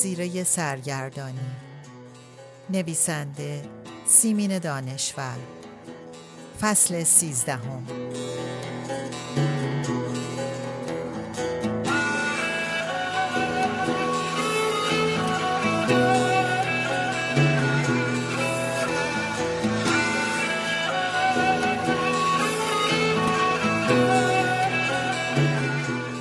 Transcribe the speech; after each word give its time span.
جزیره 0.00 0.44
سرگردانی. 0.44 1.50
نویسنده 2.70 3.62
سیمین 4.06 4.58
دانشور. 4.58 5.36
فصل 6.60 7.04
سیزدهم. 7.04 7.86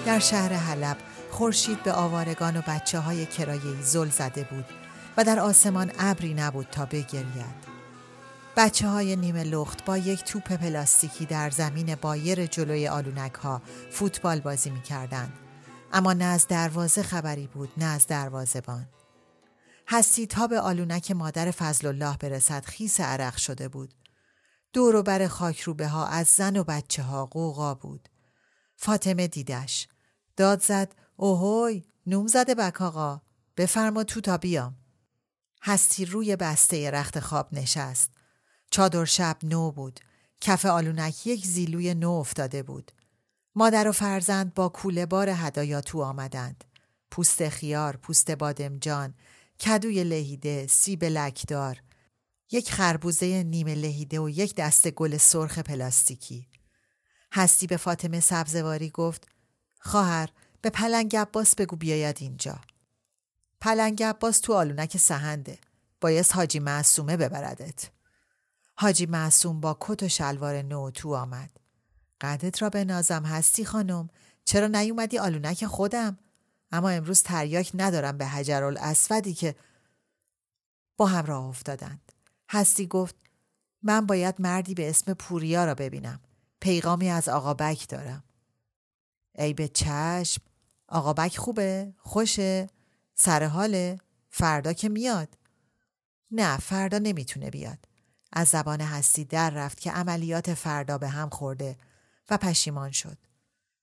در 0.05 0.19
شهر 0.19 0.53
خورشید 1.39 1.83
به 1.83 1.93
آوارگان 1.93 2.57
و 2.57 2.61
بچه 2.67 2.99
های 2.99 3.25
کرایه‌ای 3.25 3.81
زل 3.81 4.09
زده 4.09 4.43
بود 4.43 4.65
و 5.17 5.23
در 5.23 5.39
آسمان 5.39 5.91
ابری 5.99 6.33
نبود 6.33 6.67
تا 6.71 6.85
بگرید. 6.85 7.55
بچه 8.57 8.87
های 8.87 9.15
نیمه 9.15 9.43
لخت 9.43 9.85
با 9.85 9.97
یک 9.97 10.23
توپ 10.23 10.53
پلاستیکی 10.53 11.25
در 11.25 11.49
زمین 11.49 11.95
بایر 11.95 12.45
جلوی 12.45 12.87
آلونک 12.87 13.33
ها 13.33 13.61
فوتبال 13.91 14.39
بازی 14.39 14.69
می 14.69 14.81
کردن. 14.81 15.33
اما 15.93 16.13
نه 16.13 16.25
از 16.25 16.47
دروازه 16.47 17.03
خبری 17.03 17.47
بود 17.47 17.69
نه 17.77 17.85
از 17.85 18.07
دروازبان. 18.07 18.87
هستی 19.87 20.27
تا 20.27 20.47
به 20.47 20.59
آلونک 20.59 21.11
مادر 21.11 21.51
فضل 21.51 21.87
الله 21.87 22.17
برسد 22.17 22.65
خیس 22.65 22.99
عرق 23.01 23.37
شده 23.37 23.67
بود. 23.67 23.93
دور 24.73 24.95
و 24.95 25.03
بر 25.03 25.27
خاکروبه 25.27 25.87
ها 25.87 26.07
از 26.07 26.27
زن 26.27 26.57
و 26.57 26.63
بچه 26.63 27.03
ها 27.03 27.25
قوقا 27.25 27.73
بود. 27.73 28.09
فاطمه 28.75 29.27
دیدش. 29.27 29.87
داد 30.37 30.61
زد 30.61 30.95
اوهوی 31.22 31.84
نوم 32.06 32.28
زده 32.28 32.56
بک 32.56 32.81
آقا. 32.81 33.22
بفرما 33.58 34.03
تو 34.03 34.22
تا 34.22 34.38
بیام. 34.38 34.75
هستی 35.62 36.06
روی 36.06 36.36
بسته 36.36 36.92
رخت 36.92 37.20
خواب 37.20 37.50
نشست. 37.53 38.12
چادر 38.72 39.06
شب 39.06 39.38
نو 39.44 39.72
بود. 39.72 40.00
کف 40.42 40.66
آلونک 40.66 41.28
یک 41.28 41.45
زیلوی 41.45 41.94
نو 41.94 42.12
افتاده 42.12 42.64
بود. 42.64 42.92
مادر 43.56 43.88
و 43.88 43.92
فرزند 43.92 44.53
با 44.53 44.70
کوله 44.70 45.06
بار 45.06 45.30
هدایا 45.30 45.81
تو 45.81 46.02
آمدند. 46.02 46.64
پوست 47.12 47.50
خیار 47.50 47.95
پوست 47.95 48.31
بادمجان 48.31 49.14
کدوی 49.66 50.03
لهیده 50.03 50.68
سیب 50.68 51.03
لکدار. 51.03 51.81
یک 52.52 52.72
خربوزه 52.72 53.44
نیمه 53.44 53.75
لهیده 53.75 54.19
و 54.19 54.29
یک 54.29 54.56
دست 54.56 54.88
گل 54.88 55.18
سرخ 55.18 55.59
پلاستیکی. 55.59 56.47
هستی 57.34 57.68
به 57.68 57.78
فاطمه 57.78 58.19
سبزواری 58.19 58.90
گفت 58.90 59.28
خواهر 59.79 60.29
به 60.62 60.70
پلنگ 60.70 61.16
عباس 61.16 61.56
بگو 61.56 61.75
بیاید 61.75 62.18
اینجا. 62.20 62.59
پلنگ 63.62 64.03
عباس 64.03 64.40
تو 64.40 64.53
آلونک 64.53 64.97
سهنده. 64.97 65.58
بایست 66.02 66.36
حاجی 66.36 66.59
معصومه 66.59 67.18
ببردت. 67.18 67.90
حاجی 68.75 69.06
معصوم 69.06 69.59
با 69.59 69.78
کت 69.80 70.03
و 70.03 70.08
شلوار 70.08 70.62
نو 70.62 70.92
تو 70.92 71.16
آمد. 71.16 71.50
قدت 72.22 72.62
را 72.62 72.70
به 72.70 72.86
نازم 72.86 73.25
هستی 73.25 73.66
خانم. 73.66 74.09
چرا 74.46 74.68
نیومدی 74.68 75.18
آلونک 75.18 75.66
خودم؟ 75.66 76.18
اما 76.72 76.90
امروز 76.90 77.24
تریاک 77.24 77.72
ندارم 77.74 78.18
به 78.18 78.26
حجر 78.26 78.64
الاسودی 78.64 79.34
که 79.34 79.56
با 80.97 81.06
هم 81.06 81.26
راه 81.26 81.46
افتادند. 81.46 82.12
هستی 82.50 82.88
گفت 82.88 83.16
من 83.84 84.06
باید 84.06 84.36
مردی 84.40 84.74
به 84.74 84.90
اسم 84.90 85.14
پوریا 85.14 85.66
را 85.66 85.76
ببینم. 85.76 86.20
پیغامی 86.59 87.09
از 87.09 87.30
آقا 87.30 87.53
بک 87.53 87.90
دارم. 87.90 88.24
ای 89.36 89.53
به 89.53 89.68
چشم 89.68 90.41
آقا 90.89 91.13
بک 91.13 91.38
خوبه؟ 91.38 91.94
خوشه؟ 91.97 92.67
سر 93.16 93.44
حاله؟ 93.44 94.00
فردا 94.29 94.73
که 94.73 94.89
میاد؟ 94.89 95.38
نه 96.31 96.57
فردا 96.57 96.97
نمی‌تونه 96.97 97.50
بیاد. 97.50 97.77
از 98.33 98.47
زبان 98.47 98.81
هستی 98.81 99.25
در 99.25 99.49
رفت 99.49 99.79
که 99.79 99.91
عملیات 99.91 100.53
فردا 100.53 100.97
به 100.97 101.07
هم 101.07 101.29
خورده 101.29 101.78
و 102.29 102.38
پشیمان 102.38 102.91
شد. 102.91 103.17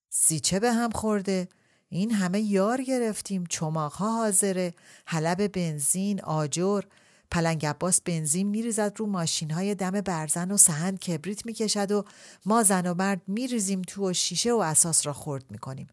سیچه 0.09 0.61
به 0.61 0.73
هم 0.73 0.91
خورده؟ 0.91 1.49
این 1.89 2.11
همه 2.11 2.41
یار 2.41 2.83
گرفتیم 2.83 3.45
چماقها 3.47 4.17
حاضره 4.17 4.75
حلب 5.07 5.53
بنزین 5.53 6.21
آجر 6.21 6.83
پلنگ 7.31 7.67
عباس 7.67 8.01
بنزین 8.01 8.47
میریزد 8.49 8.93
رو 8.97 9.07
ماشین 9.07 9.51
های 9.51 9.75
دم 9.75 9.91
برزن 9.91 10.51
و 10.51 10.57
سهند 10.57 10.99
کبریت 10.99 11.47
می‌کشد 11.47 11.93
و 11.93 12.05
ما 12.47 12.63
زن 12.63 12.87
و 12.87 12.95
مرد 12.95 13.23
میریزیم 13.27 13.83
تو 13.83 14.11
و 14.11 14.13
شیشه 14.13 14.53
و 14.53 14.57
اساس 14.57 15.07
را 15.07 15.13
خورد 15.13 15.51
می‌کنیم 15.51 15.87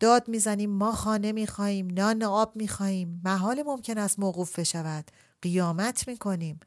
داد 0.00 0.28
می‌زنیم 0.28 0.70
ما 0.70 0.92
خانه 0.92 1.32
می‌خواهیم 1.32 1.86
نان 1.90 2.22
آب 2.22 2.56
می‌خواهیم 2.56 3.20
محال 3.24 3.62
ممکن 3.62 3.98
است 3.98 4.18
موقوف 4.18 4.58
بشود 4.58 5.10
قیامت 5.42 6.08
می‌کنیم 6.08 6.60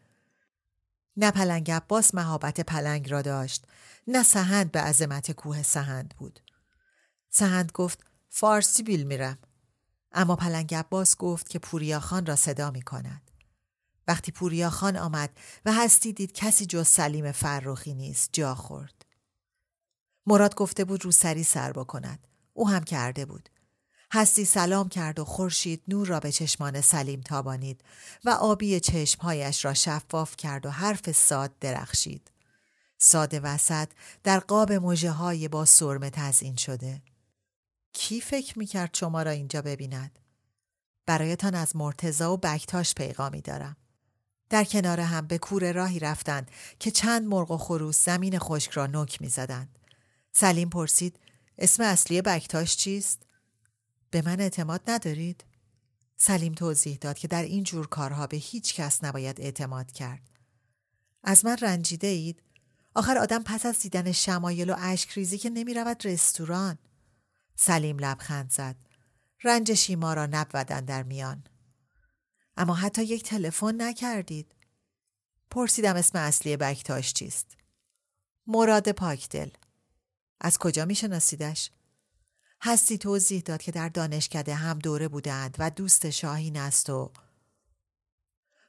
نه 1.17 1.31
پلنگ 1.31 1.71
عباس 1.71 2.15
مهابت 2.15 2.59
پلنگ 2.61 3.11
را 3.11 3.21
داشت 3.21 3.65
نه 4.07 4.23
سهند 4.23 4.71
به 4.71 4.81
عظمت 4.81 5.31
کوه 5.31 5.63
سهند 5.63 6.13
بود 6.17 6.39
سهند 7.29 7.71
گفت 7.71 8.05
فارسی 8.29 8.83
بیل 8.83 9.03
میرم 9.03 9.37
اما 10.11 10.35
پلنگ 10.35 10.75
عباس 10.75 11.17
گفت 11.17 11.49
که 11.49 11.59
پوریا 11.59 11.99
خان 11.99 12.25
را 12.25 12.35
صدا 12.35 12.71
می 12.71 12.81
کند. 12.81 13.31
وقتی 14.07 14.31
پوریا 14.31 14.69
خان 14.69 14.97
آمد 14.97 15.29
و 15.65 15.73
هستی 15.73 16.13
دید 16.13 16.33
کسی 16.33 16.65
جز 16.65 16.87
سلیم 16.87 17.31
فرخی 17.31 17.93
نیست 17.93 18.29
جا 18.33 18.55
خورد. 18.55 19.05
مراد 20.25 20.55
گفته 20.55 20.85
بود 20.85 21.05
رو 21.05 21.11
سری 21.11 21.43
سر 21.43 21.71
بکند. 21.71 22.27
او 22.53 22.69
هم 22.69 22.83
کرده 22.83 23.25
بود. 23.25 23.49
هستی 24.11 24.45
سلام 24.45 24.89
کرد 24.89 25.19
و 25.19 25.25
خورشید 25.25 25.83
نور 25.87 26.07
را 26.07 26.19
به 26.19 26.31
چشمان 26.31 26.81
سلیم 26.81 27.21
تابانید 27.21 27.83
و 28.25 28.29
آبی 28.29 28.79
چشمهایش 28.79 29.65
را 29.65 29.73
شفاف 29.73 30.35
کرد 30.35 30.65
و 30.65 30.69
حرف 30.69 31.11
ساد 31.11 31.59
درخشید. 31.59 32.31
ساده 32.97 33.39
وسط 33.39 33.89
در 34.23 34.39
قاب 34.39 34.71
موجه 34.71 35.11
های 35.11 35.47
با 35.47 35.65
سرمه 35.65 36.09
تزین 36.09 36.55
شده. 36.55 37.01
کی 37.93 38.21
فکر 38.21 38.59
می‌کرد 38.59 38.95
شما 38.95 39.23
را 39.23 39.31
اینجا 39.31 39.61
ببیند؟ 39.61 40.19
برایتان 41.05 41.55
از 41.55 41.75
مرتزا 41.75 42.33
و 42.33 42.37
بکتاش 42.37 42.95
پیغامی 42.95 43.41
دارم. 43.41 43.77
در 44.49 44.63
کنار 44.63 44.99
هم 44.99 45.27
به 45.27 45.37
کوره 45.37 45.71
راهی 45.71 45.99
رفتند 45.99 46.51
که 46.79 46.91
چند 46.91 47.27
مرغ 47.27 47.51
و 47.51 47.57
خروس 47.57 48.05
زمین 48.05 48.39
خشک 48.39 48.71
را 48.71 48.87
نک 48.87 49.21
می‌زدند. 49.21 49.79
سلیم 50.31 50.69
پرسید 50.69 51.19
اسم 51.57 51.83
اصلی 51.83 52.21
بکتاش 52.21 52.75
چیست؟ 52.75 53.23
به 54.09 54.21
من 54.25 54.39
اعتماد 54.39 54.81
ندارید؟ 54.87 55.43
سلیم 56.17 56.53
توضیح 56.53 56.97
داد 56.97 57.17
که 57.17 57.27
در 57.27 57.43
این 57.43 57.63
جور 57.63 57.87
کارها 57.87 58.27
به 58.27 58.37
هیچ 58.37 58.75
کس 58.75 59.03
نباید 59.03 59.41
اعتماد 59.41 59.91
کرد. 59.91 60.29
از 61.23 61.45
من 61.45 61.57
رنجیده 61.57 62.07
اید؟ 62.07 62.41
آخر 62.95 63.17
آدم 63.17 63.43
پس 63.43 63.65
از 63.65 63.79
دیدن 63.79 64.11
شمایل 64.11 64.69
و 64.69 64.75
اشک 64.77 65.11
ریزی 65.11 65.37
که 65.37 65.49
نمی 65.49 65.73
رود 65.73 66.05
رستوران. 66.05 66.77
سلیم 67.55 67.99
لبخند 67.99 68.51
زد. 68.51 68.75
رنج 69.43 69.73
شیما 69.73 70.13
را 70.13 70.25
نبودن 70.25 70.85
در 70.85 71.03
میان. 71.03 71.43
اما 72.57 72.73
حتی 72.73 73.03
یک 73.03 73.23
تلفن 73.23 73.81
نکردید. 73.81 74.55
پرسیدم 75.51 75.95
اسم 75.95 76.17
اصلی 76.17 76.57
بکتاش 76.57 77.13
چیست؟ 77.13 77.57
مراد 78.47 78.91
پاکدل. 78.91 79.49
از 80.43 80.57
کجا 80.57 80.85
می 80.85 80.95
شناسیدش؟ 80.95 81.71
هستی 82.61 82.97
توضیح 82.97 83.41
داد 83.41 83.61
که 83.61 83.71
در 83.71 83.89
دانشکده 83.89 84.55
هم 84.55 84.79
دوره 84.79 85.07
بودند 85.07 85.55
و 85.59 85.69
دوست 85.69 86.09
شاهین 86.09 86.57
است 86.57 86.89
و 86.89 87.11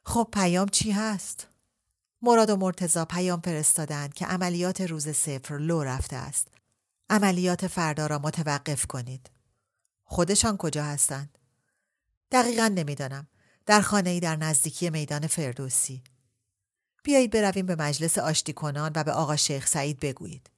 خب 0.03 0.29
پیام 0.33 0.67
چی 0.67 0.91
هست؟ 0.91 1.47
مراد 2.21 2.49
و 2.49 2.55
مرتزا 2.55 3.05
پیام 3.05 3.41
فرستادند 3.41 4.13
که 4.13 4.25
عملیات 4.25 4.81
روز 4.81 5.09
صفر 5.09 5.57
لو 5.57 5.83
رفته 5.83 6.15
است. 6.15 6.47
عملیات 7.09 7.67
فردا 7.67 8.07
را 8.07 8.19
متوقف 8.19 8.85
کنید. 8.85 9.29
خودشان 10.03 10.57
کجا 10.57 10.83
هستند؟ 10.83 11.37
دقیقا 12.31 12.67
نمی‌دانم 12.67 13.27
در 13.65 13.81
خانه 13.81 14.09
ای 14.09 14.19
در 14.19 14.35
نزدیکی 14.35 14.89
میدان 14.89 15.27
فردوسی 15.27 16.03
بیایید 17.03 17.31
برویم 17.31 17.65
به 17.65 17.75
مجلس 17.75 18.17
آشتی 18.17 18.53
کنان 18.53 18.91
و 18.95 19.03
به 19.03 19.11
آقا 19.11 19.35
شیخ 19.35 19.67
سعید 19.67 19.99
بگویید 19.99 20.49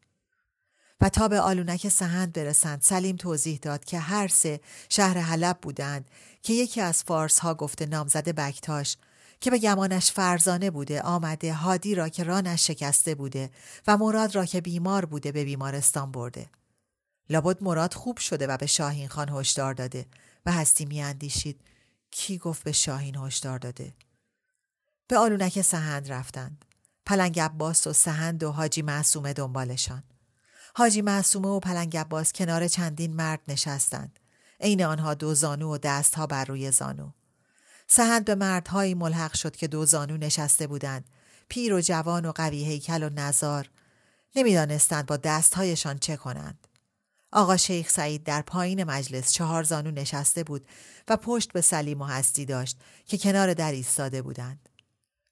و 1.02 1.10
تا 1.10 1.28
به 1.28 1.40
آلونک 1.40 1.90
سهند 1.90 2.34
برسند 2.34 2.82
سلیم 2.82 3.16
توضیح 3.16 3.60
داد 3.62 3.86
که 3.86 4.00
هر 4.00 4.28
سه 4.28 4.60
شهر 4.90 5.18
حلب 5.18 5.58
بودند 5.62 6.10
که 6.42 6.54
یکی 6.54 6.82
از 6.82 7.04
فارس 7.04 7.40
ها 7.40 7.54
گفته 7.54 7.86
نامزد 7.86 8.30
بکتاش 8.30 8.98
که 9.40 9.52
به 9.52 9.58
گمانش 9.58 10.12
فرزانه 10.12 10.72
بوده 10.72 11.02
آمده 11.02 11.54
هادی 11.54 11.96
را 11.96 12.10
که 12.10 12.24
رانش 12.24 12.68
شکسته 12.68 13.16
بوده 13.16 13.52
و 13.88 13.98
مراد 13.98 14.36
را 14.36 14.46
که 14.46 14.62
بیمار 14.62 15.06
بوده 15.06 15.32
به 15.32 15.44
بیمارستان 15.44 16.12
برده. 16.12 16.50
لابد 17.30 17.64
مراد 17.64 17.94
خوب 17.94 18.18
شده 18.18 18.48
و 18.48 18.58
به 18.58 18.66
شاهین 18.66 19.08
خان 19.08 19.30
هشدار 19.30 19.74
داده 19.74 20.06
و 20.46 20.52
هستی 20.52 20.86
میاندیشید 20.86 21.62
کی 22.12 22.38
گفت 22.38 22.64
به 22.64 22.72
شاهین 22.72 23.16
هشدار 23.16 23.60
داده؟ 23.60 23.94
به 25.08 25.18
آلونک 25.18 25.62
سهند 25.62 26.12
رفتند. 26.12 26.66
پلنگ 27.06 27.40
عباس 27.40 27.88
و 27.88 27.94
سهند 27.94 28.44
و 28.44 28.52
حاجی 28.52 28.82
معصومه 28.82 29.34
دنبالشان. 29.34 30.04
حاجی 30.78 31.02
معصومه 31.02 31.48
و 31.48 31.60
پلنگ 31.60 31.98
عباس 31.98 32.34
کنار 32.34 32.68
چندین 32.68 33.14
مرد 33.16 33.42
نشستند 33.48 34.20
عین 34.60 34.84
آنها 34.84 35.14
دو 35.14 35.34
زانو 35.34 35.74
و 35.74 35.78
دستها 35.78 36.28
بر 36.28 36.46
روی 36.46 36.72
زانو 36.72 37.12
سهند 37.88 38.26
به 38.26 38.36
مردهایی 38.36 38.94
ملحق 38.94 39.34
شد 39.36 39.56
که 39.56 39.68
دو 39.68 39.86
زانو 39.86 40.18
نشسته 40.18 40.68
بودند 40.68 41.06
پیر 41.50 41.74
و 41.74 41.82
جوان 41.82 42.26
و 42.26 42.32
قوی 42.32 42.66
هیکل 42.66 43.04
و 43.04 43.10
نزار 43.10 43.70
نمی‌دانستند 44.36 45.06
با 45.06 45.18
دستهایشان 45.18 45.98
چه 45.98 46.18
کنند 46.18 46.68
آقا 47.32 47.58
شیخ 47.58 47.90
سعید 47.90 48.24
در 48.24 48.42
پایین 48.42 48.84
مجلس 48.84 49.32
چهار 49.32 49.64
زانو 49.64 49.92
نشسته 49.92 50.44
بود 50.44 50.68
و 51.08 51.18
پشت 51.18 51.54
به 51.54 51.62
سلیم 51.62 52.02
و 52.02 52.06
هستی 52.06 52.46
داشت 52.46 52.80
که 53.06 53.18
کنار 53.18 53.54
در 53.54 53.72
ایستاده 53.72 54.22
بودند. 54.22 54.70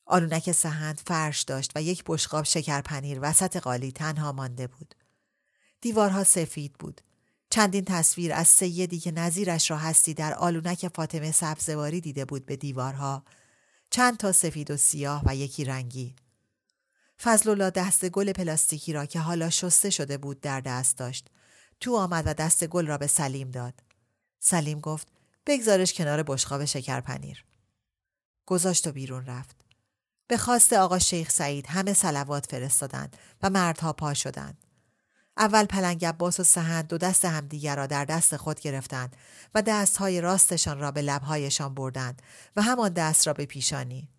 آلونک 0.05 0.51
سهند 0.51 1.01
فرش 1.05 1.41
داشت 1.41 1.71
و 1.75 1.81
یک 1.81 2.03
بشقاب 2.05 2.45
شکر 2.45 2.81
پنیر 2.81 3.19
وسط 3.21 3.57
قالی 3.57 3.91
تنها 3.91 4.31
مانده 4.31 4.67
بود. 4.67 4.95
دیوارها 5.85 6.23
سفید 6.23 6.73
بود. 6.73 7.01
چندین 7.49 7.85
تصویر 7.85 8.33
از 8.33 8.47
سیدی 8.47 8.99
که 8.99 9.11
نظیرش 9.11 9.71
را 9.71 9.77
هستی 9.77 10.13
در 10.13 10.33
آلونک 10.33 10.87
فاطمه 10.87 11.31
سبزواری 11.31 12.01
دیده 12.01 12.25
بود 12.25 12.45
به 12.45 12.55
دیوارها. 12.55 13.23
چند 13.89 14.17
تا 14.17 14.31
سفید 14.31 14.71
و 14.71 14.77
سیاه 14.77 15.21
و 15.25 15.35
یکی 15.35 15.65
رنگی. 15.65 16.15
فضل 17.21 17.69
دست 17.69 18.09
گل 18.09 18.31
پلاستیکی 18.31 18.93
را 18.93 19.05
که 19.05 19.19
حالا 19.19 19.49
شسته 19.49 19.89
شده 19.89 20.17
بود 20.17 20.39
در 20.39 20.61
دست 20.61 20.97
داشت. 20.97 21.29
تو 21.79 21.95
آمد 21.95 22.23
و 22.27 22.33
دست 22.33 22.67
گل 22.67 22.87
را 22.87 22.97
به 22.97 23.07
سلیم 23.07 23.51
داد. 23.51 23.73
سلیم 24.39 24.79
گفت 24.79 25.07
بگذارش 25.45 25.93
کنار 25.93 26.23
بشقاب 26.23 26.65
شکر 26.65 26.99
پنیر. 26.99 27.45
گذاشت 28.45 28.87
و 28.87 28.91
بیرون 28.91 29.25
رفت. 29.25 29.55
به 30.27 30.37
خواست 30.37 30.73
آقا 30.73 30.99
شیخ 30.99 31.29
سعید 31.31 31.67
همه 31.67 31.93
سلوات 31.93 32.45
فرستادند 32.45 33.17
و 33.43 33.49
مردها 33.49 33.93
پا 33.93 34.13
شدند. 34.13 34.64
اول 35.37 35.65
پلنگ 35.65 36.05
عباس 36.05 36.39
و 36.39 36.43
سهند 36.43 36.87
دو 36.87 36.97
دست 36.97 37.25
همدیگر 37.25 37.75
را 37.75 37.87
در 37.87 38.05
دست 38.05 38.37
خود 38.37 38.59
گرفتند 38.59 39.15
و 39.55 39.61
دستهای 39.61 40.21
راستشان 40.21 40.79
را 40.79 40.91
به 40.91 41.01
لبهایشان 41.01 41.73
بردند 41.73 42.21
و 42.55 42.61
همان 42.61 42.93
دست 42.93 43.27
را 43.27 43.33
به 43.33 43.45
پیشانی. 43.45 44.09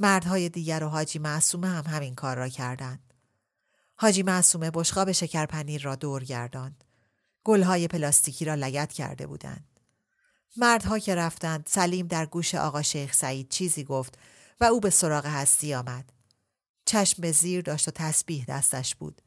مردهای 0.00 0.48
دیگر 0.48 0.84
و 0.84 0.88
حاجی 0.88 1.18
معصومه 1.18 1.68
هم 1.68 1.84
همین 1.86 2.14
کار 2.14 2.36
را 2.36 2.48
کردند. 2.48 3.14
حاجی 3.96 4.22
معصومه 4.22 4.70
بشقاب 4.74 5.12
شکرپنیر 5.12 5.82
را 5.82 5.94
دور 5.94 6.24
گرداند. 6.24 6.84
گلهای 7.44 7.88
پلاستیکی 7.88 8.44
را 8.44 8.54
لگت 8.54 8.92
کرده 8.92 9.26
بودند. 9.26 9.66
مردها 10.56 10.98
که 10.98 11.14
رفتند 11.14 11.66
سلیم 11.70 12.06
در 12.06 12.26
گوش 12.26 12.54
آقا 12.54 12.82
شیخ 12.82 13.14
سعید 13.14 13.48
چیزی 13.48 13.84
گفت 13.84 14.18
و 14.60 14.64
او 14.64 14.80
به 14.80 14.90
سراغ 14.90 15.26
هستی 15.26 15.74
آمد. 15.74 16.12
چشم 16.84 17.22
به 17.22 17.32
زیر 17.32 17.62
داشت 17.62 17.88
و 17.88 17.90
تسبیح 17.90 18.44
دستش 18.44 18.94
بود. 18.94 19.22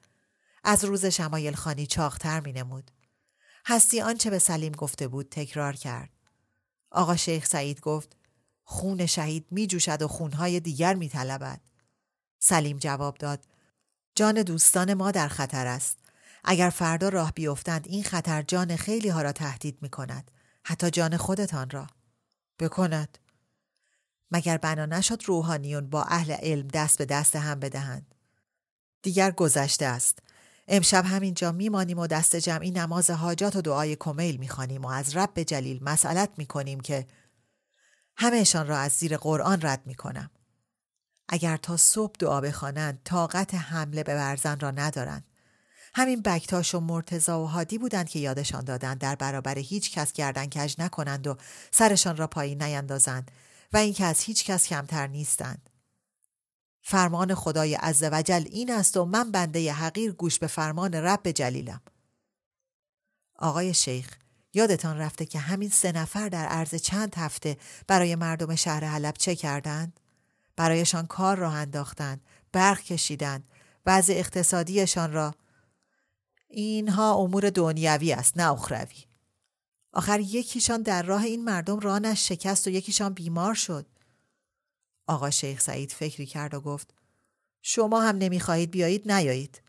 از 0.64 0.86
روز 0.86 1.06
شمایل 1.06 1.56
خانی 1.56 1.88
چاختر 1.88 2.40
می 2.40 2.54
نمود. 2.54 2.92
هستی 3.66 4.02
آنچه 4.02 4.30
به 4.30 4.40
سلیم 4.40 4.72
گفته 4.72 5.08
بود 5.08 5.30
تکرار 5.32 5.74
کرد. 5.74 6.10
آقا 6.92 7.16
شیخ 7.16 7.46
سعید 7.46 7.82
گفت 7.82 8.16
خون 8.64 9.06
شهید 9.06 9.48
می 9.52 9.68
جوشد 9.68 10.02
و 10.02 10.08
خونهای 10.08 10.60
دیگر 10.60 10.94
می 10.94 11.10
طلبد. 11.10 11.62
سلیم 12.40 12.78
جواب 12.78 13.18
داد 13.18 13.46
جان 14.16 14.44
دوستان 14.44 14.94
ما 14.94 15.12
در 15.12 15.28
خطر 15.28 15.68
است. 15.68 15.98
اگر 16.44 16.70
فردا 16.70 17.10
راه 17.10 17.32
بیفتند 17.32 17.88
این 17.88 18.04
خطر 18.04 18.42
جان 18.42 18.76
خیلی 18.76 19.10
ها 19.10 19.22
را 19.22 19.32
تهدید 19.32 19.78
می 19.82 19.90
کند. 19.90 20.32
حتی 20.64 20.90
جان 20.90 21.18
خودتان 21.18 21.70
را. 21.70 21.88
بکند. 22.60 23.18
مگر 24.32 24.58
بنا 24.58 24.86
نشد 24.86 25.24
روحانیون 25.26 25.90
با 25.90 26.04
اهل 26.04 26.32
علم 26.32 26.68
دست 26.68 26.98
به 26.98 27.06
دست 27.06 27.36
هم 27.36 27.60
بدهند. 27.60 28.16
دیگر 29.02 29.32
گذشته 29.32 29.86
است. 29.86 30.20
امشب 30.72 31.06
همینجا 31.06 31.52
میمانیم 31.52 32.00
و 32.00 32.08
دست 32.08 32.36
جمعی 32.36 32.72
نماز 32.72 33.10
حاجات 33.10 33.56
و 33.56 33.62
دعای 33.62 33.96
کمیل 33.96 34.38
می‌خوانیم 34.38 34.82
و 34.82 34.88
از 34.88 35.18
رب 35.18 35.44
جلیل 35.44 35.84
مسئلت 35.84 36.30
می‌کنیم 36.38 36.80
که 36.80 37.08
همهشان 38.18 38.68
را 38.68 38.78
از 38.78 38.92
زیر 38.92 39.18
قرآن 39.18 39.60
رد 39.62 39.82
می‌کنم. 39.86 40.30
اگر 41.30 41.58
تا 41.58 41.78
صبح 41.78 42.14
دعا 42.20 42.42
بخوانند 42.42 43.02
طاقت 43.04 43.56
حمله 43.56 44.04
به 44.04 44.16
برزن 44.16 44.60
را 44.60 44.72
ندارند 44.72 45.24
همین 45.94 46.22
بکتاش 46.22 46.76
و 46.76 46.80
مرتزا 46.80 47.44
و 47.44 47.46
هادی 47.46 47.78
بودند 47.78 48.10
که 48.10 48.20
یادشان 48.20 48.64
دادند 48.64 48.98
در 48.98 49.16
برابر 49.16 49.58
هیچ 49.58 49.92
کس 49.92 50.14
گردن 50.14 50.46
کج 50.46 50.76
نکنند 50.78 51.28
و 51.28 51.38
سرشان 51.72 52.18
را 52.18 52.28
پایین 52.28 52.64
نیندازند 52.64 53.32
و 53.74 53.78
اینکه 53.78 54.06
از 54.06 54.22
هیچ 54.22 54.46
کس 54.46 54.68
کمتر 54.68 55.08
نیستند 55.08 55.69
فرمان 56.90 57.36
خدای 57.36 57.76
عزوجل 57.76 58.44
این 58.52 58.72
است 58.72 58.98
و 58.98 59.06
من 59.06 59.32
بنده 59.32 59.74
حقیر 59.74 60.12
گوش 60.12 60.40
به 60.40 60.48
فرمان 60.48 60.94
رب 60.94 61.32
جلیلم. 61.32 61.82
آقای 63.36 63.74
شیخ 63.74 64.18
یادتان 64.54 64.98
رفته 64.98 65.26
که 65.26 65.40
همین 65.40 65.70
سه 65.70 65.92
نفر 65.92 66.30
در 66.30 66.46
عرض 66.46 66.76
چند 66.76 67.16
هفته 67.16 67.58
برای 67.88 68.16
مردم 68.16 68.56
شهر 68.56 68.84
حلب 68.84 69.14
چه 69.18 69.36
کردند؟ 69.36 70.00
برایشان 70.56 71.08
کار 71.08 71.38
راه 71.38 71.54
انداختند 71.54 72.22
برق 72.52 72.80
کشیدند 72.80 73.44
وضع 73.86 74.14
اقتصادیشان 74.14 75.12
را. 75.14 75.36
اینها 76.48 77.14
امور 77.14 77.50
دنیوی 77.50 78.14
است 78.14 78.38
نه 78.38 78.52
اخروی. 78.52 79.06
آخر 79.94 80.20
یکیشان 80.20 80.82
در 80.82 81.04
راه 81.04 81.24
این 81.24 81.44
مردم 81.44 81.80
رانش 81.80 82.28
شکست 82.28 82.68
و 82.68 82.70
یکیشان 82.70 83.14
بیمار 83.14 83.54
شد. 83.54 83.86
آقا 85.10 85.30
شیخ 85.30 85.62
سعید 85.62 85.92
فکری 85.92 86.26
کرد 86.26 86.54
و 86.54 86.62
گفت 86.62 86.94
شما 87.62 88.02
هم 88.02 88.18
نمی‌خواهید 88.18 88.72
بیایید 88.72 89.12
نیایید. 89.12 89.62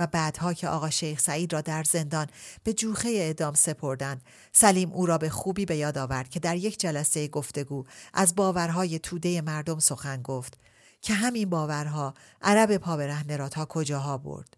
و 0.00 0.06
بعدها 0.06 0.52
که 0.52 0.68
آقا 0.68 0.90
شیخ 0.90 1.20
سعید 1.20 1.52
را 1.52 1.60
در 1.60 1.84
زندان 1.84 2.26
به 2.64 2.72
جوخه 2.72 3.08
اعدام 3.08 3.54
سپردند 3.54 4.22
سلیم 4.52 4.92
او 4.92 5.06
را 5.06 5.18
به 5.18 5.30
خوبی 5.30 5.64
به 5.64 5.76
یاد 5.76 5.98
آورد 5.98 6.28
که 6.28 6.40
در 6.40 6.56
یک 6.56 6.80
جلسه 6.80 7.28
گفتگو 7.28 7.84
از 8.14 8.34
باورهای 8.34 8.98
توده 8.98 9.40
مردم 9.40 9.78
سخن 9.78 10.22
گفت 10.22 10.58
که 11.00 11.14
همین 11.14 11.50
باورها 11.50 12.14
عرب 12.42 12.76
پابرهنه 12.76 13.36
را 13.36 13.48
تا 13.48 13.64
کجاها 13.64 14.18
برد. 14.18 14.56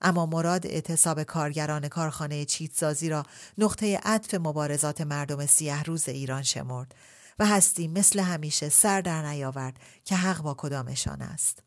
اما 0.00 0.26
مراد 0.26 0.66
اعتصاب 0.66 1.22
کارگران 1.22 1.88
کارخانه 1.88 2.44
چیتسازی 2.44 3.08
را 3.08 3.22
نقطه 3.58 4.00
عطف 4.02 4.34
مبارزات 4.34 5.00
مردم 5.00 5.46
سیه 5.46 5.82
روز 5.82 6.08
ایران 6.08 6.42
شمرد 6.42 6.94
و 7.38 7.46
هستی 7.46 7.88
مثل 7.88 8.20
همیشه 8.20 8.68
سر 8.68 9.00
در 9.00 9.26
نیاورد 9.26 9.76
که 10.04 10.16
حق 10.16 10.42
با 10.42 10.54
کدامشان 10.58 11.22
است. 11.22 11.62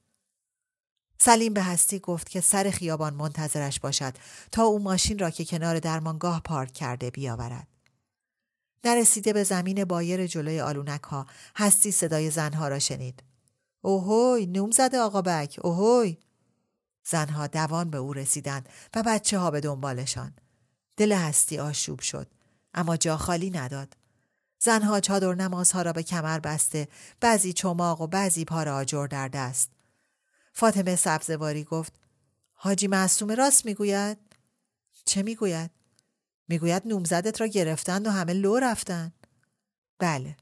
سلیم 1.17 1.53
به 1.53 1.63
هستی 1.63 1.99
گفت 1.99 2.29
که 2.29 2.41
سر 2.41 2.69
خیابان 2.69 3.13
منتظرش 3.13 3.79
باشد 3.79 4.13
تا 4.51 4.63
او 4.63 4.79
ماشین 4.79 5.19
را 5.19 5.29
که 5.29 5.45
کنار 5.45 5.79
درمانگاه 5.79 6.41
پارک 6.41 6.73
کرده 6.73 7.11
بیاورد. 7.11 7.67
نرسیده 8.83 9.33
به 9.33 9.43
زمین 9.43 9.85
بایر 9.85 10.27
جلوی 10.27 10.61
آلونک 10.61 11.03
ها 11.03 11.25
هستی 11.55 11.91
صدای 11.91 12.29
زنها 12.29 12.67
را 12.67 12.79
شنید. 12.79 13.23
اوهوی 13.81 14.45
نوم 14.45 14.71
زده 14.71 14.99
آقا 14.99 15.21
بک 15.21 15.59
اوهوی 15.63 16.17
زنها 17.03 17.47
دوان 17.47 17.89
به 17.89 17.97
او 17.97 18.13
رسیدند 18.13 18.69
و 18.95 19.03
بچه 19.05 19.39
ها 19.39 19.51
به 19.51 19.59
دنبالشان. 19.59 20.33
دل 20.97 21.11
هستی 21.11 21.59
آشوب 21.59 21.99
شد 21.99 22.27
اما 22.73 22.97
جا 22.97 23.17
خالی 23.17 23.49
نداد. 23.49 23.93
زنها 24.59 24.99
چادر 24.99 25.33
نمازها 25.33 25.81
را 25.81 25.93
به 25.93 26.03
کمر 26.03 26.39
بسته 26.39 26.87
بعضی 27.19 27.53
چماق 27.53 28.01
و 28.01 28.07
بعضی 28.07 28.45
پار 28.45 28.69
آجر 28.69 29.07
در 29.07 29.27
دست. 29.27 29.71
فاطمه 30.53 30.95
سبزواری 30.95 31.63
گفت 31.63 31.93
حاجی 32.53 32.87
معصومه 32.87 33.35
راست 33.35 33.65
می‌گوید؟ 33.65 34.17
چه 35.05 35.23
می‌گوید؟ 35.23 35.71
می‌گوید 36.47 36.87
نومزدت 36.87 37.41
را 37.41 37.47
گرفتند 37.47 38.07
و 38.07 38.11
همه 38.11 38.33
لو 38.33 38.59
رفتن. 38.59 39.13
بله. 39.99 40.37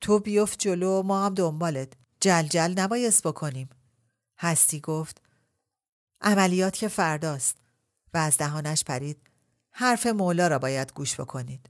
تو 0.00 0.18
بیفت 0.18 0.58
جلو 0.58 1.02
ما 1.02 1.26
هم 1.26 1.34
دنبالت. 1.34 1.92
جل 2.20 2.42
جل 2.42 2.74
نبایست 2.78 3.22
بکنیم. 3.22 3.68
هستی 4.38 4.80
گفت 4.80 5.22
عملیات 6.20 6.76
که 6.76 6.88
فرداست 6.88 7.56
و 8.14 8.18
از 8.18 8.36
دهانش 8.36 8.84
پرید 8.84 9.20
حرف 9.70 10.06
مولا 10.06 10.48
را 10.48 10.58
باید 10.58 10.92
گوش 10.92 11.20
بکنید. 11.20 11.68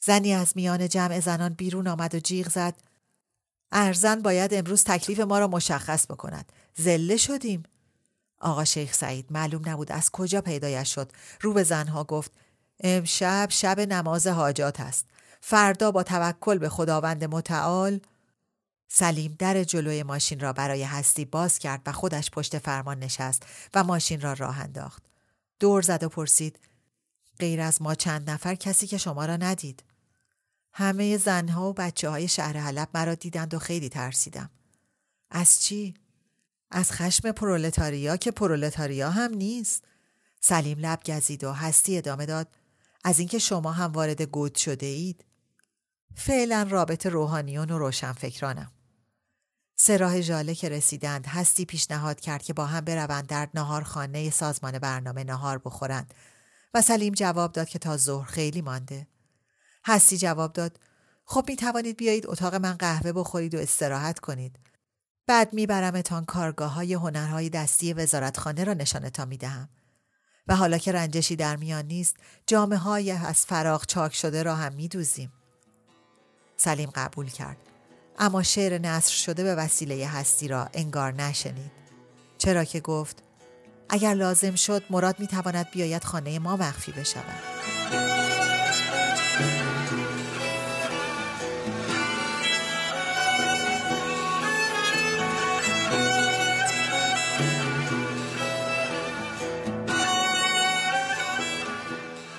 زنی 0.00 0.32
از 0.32 0.52
میان 0.56 0.88
جمع 0.88 1.20
زنان 1.20 1.54
بیرون 1.54 1.88
آمد 1.88 2.14
و 2.14 2.18
جیغ 2.18 2.48
زد. 2.48 2.74
ارزن 3.72 4.22
باید 4.22 4.54
امروز 4.54 4.84
تکلیف 4.84 5.20
ما 5.20 5.38
را 5.38 5.48
مشخص 5.48 6.06
بکند. 6.06 6.52
زله 6.74 7.16
شدیم. 7.16 7.62
آقا 8.40 8.64
شیخ 8.64 8.94
سعید 8.94 9.26
معلوم 9.30 9.68
نبود 9.68 9.92
از 9.92 10.10
کجا 10.10 10.40
پیدایش 10.40 10.94
شد. 10.94 11.12
رو 11.40 11.52
به 11.52 11.62
زنها 11.62 12.04
گفت 12.04 12.32
امشب 12.80 13.48
شب 13.50 13.80
نماز 13.80 14.26
حاجات 14.26 14.80
است. 14.80 15.06
فردا 15.40 15.90
با 15.90 16.02
توکل 16.02 16.58
به 16.58 16.68
خداوند 16.68 17.24
متعال. 17.24 18.00
سلیم 18.88 19.36
در 19.38 19.64
جلوی 19.64 20.02
ماشین 20.02 20.40
را 20.40 20.52
برای 20.52 20.82
هستی 20.82 21.24
باز 21.24 21.58
کرد 21.58 21.82
و 21.86 21.92
خودش 21.92 22.30
پشت 22.30 22.58
فرمان 22.58 22.98
نشست 22.98 23.42
و 23.74 23.84
ماشین 23.84 24.20
را 24.20 24.32
راه 24.32 24.60
انداخت. 24.60 25.02
دور 25.60 25.82
زد 25.82 26.02
و 26.02 26.08
پرسید 26.08 26.58
غیر 27.38 27.60
از 27.60 27.82
ما 27.82 27.94
چند 27.94 28.30
نفر 28.30 28.54
کسی 28.54 28.86
که 28.86 28.98
شما 28.98 29.24
را 29.24 29.36
ندید. 29.36 29.82
همه 30.72 31.16
زنها 31.16 31.70
و 31.70 31.72
بچه 31.72 32.10
های 32.10 32.28
شهر 32.28 32.56
حلب 32.56 32.88
مرا 32.94 33.14
دیدند 33.14 33.54
و 33.54 33.58
خیلی 33.58 33.88
ترسیدم. 33.88 34.50
از 35.30 35.62
چی؟ 35.62 35.94
از 36.70 36.92
خشم 36.92 37.32
پرولتاریا 37.32 38.16
که 38.16 38.30
پرولتاریا 38.30 39.10
هم 39.10 39.34
نیست. 39.34 39.84
سلیم 40.40 40.78
لب 40.78 41.00
گزید 41.06 41.44
و 41.44 41.52
هستی 41.52 41.98
ادامه 41.98 42.26
داد 42.26 42.48
از 43.04 43.18
اینکه 43.18 43.38
شما 43.38 43.72
هم 43.72 43.92
وارد 43.92 44.22
گود 44.22 44.54
شده 44.54 44.86
اید. 44.86 45.24
فعلا 46.14 46.66
رابط 46.70 47.06
روحانیون 47.06 47.70
و 47.70 47.78
روشنفکرانم. 47.78 48.72
سه 49.80 49.96
راه 49.96 50.20
ژاله 50.20 50.54
که 50.54 50.68
رسیدند 50.68 51.26
هستی 51.26 51.64
پیشنهاد 51.64 52.20
کرد 52.20 52.42
که 52.42 52.52
با 52.52 52.66
هم 52.66 52.80
بروند 52.80 53.26
در 53.26 53.48
نهارخانه 53.54 54.30
سازمان 54.30 54.78
برنامه 54.78 55.24
نهار 55.24 55.58
بخورند 55.58 56.14
و 56.74 56.82
سلیم 56.82 57.14
جواب 57.14 57.52
داد 57.52 57.68
که 57.68 57.78
تا 57.78 57.96
ظهر 57.96 58.26
خیلی 58.26 58.62
مانده. 58.62 59.06
هستی 59.88 60.18
جواب 60.18 60.52
داد 60.52 60.80
خب 61.24 61.44
می 61.48 61.56
توانید 61.56 61.96
بیایید 61.96 62.26
اتاق 62.26 62.54
من 62.54 62.72
قهوه 62.72 63.12
بخورید 63.12 63.54
و 63.54 63.58
استراحت 63.58 64.18
کنید. 64.18 64.58
بعد 65.26 65.52
میبرمتان 65.52 66.24
کارگاه 66.24 66.72
های 66.72 66.94
هنرهای 66.94 67.50
دستی 67.50 67.92
وزارتخانه 67.92 68.64
را 68.64 68.74
نشانتان 68.74 69.28
می 69.28 69.36
دهم. 69.36 69.68
و 70.46 70.56
حالا 70.56 70.78
که 70.78 70.92
رنجشی 70.92 71.36
در 71.36 71.56
میان 71.56 71.84
نیست 71.84 72.16
جامعه 72.46 72.78
های 72.78 73.10
از 73.10 73.46
فراغ 73.46 73.86
چاک 73.86 74.14
شده 74.14 74.42
را 74.42 74.54
هم 74.54 74.72
می 74.72 74.88
دوزیم. 74.88 75.32
سلیم 76.56 76.90
قبول 76.94 77.26
کرد. 77.30 77.56
اما 78.18 78.42
شعر 78.42 78.78
نصر 78.78 79.12
شده 79.12 79.44
به 79.44 79.54
وسیله 79.54 80.06
هستی 80.06 80.48
را 80.48 80.68
انگار 80.74 81.12
نشنید. 81.12 81.72
چرا 82.38 82.64
که 82.64 82.80
گفت 82.80 83.22
اگر 83.88 84.14
لازم 84.14 84.54
شد 84.54 84.82
مراد 84.90 85.20
می 85.20 85.26
تواند 85.26 85.70
بیاید 85.70 86.04
خانه 86.04 86.38
ما 86.38 86.56
مخفی 86.56 86.92
بشود. 86.92 88.07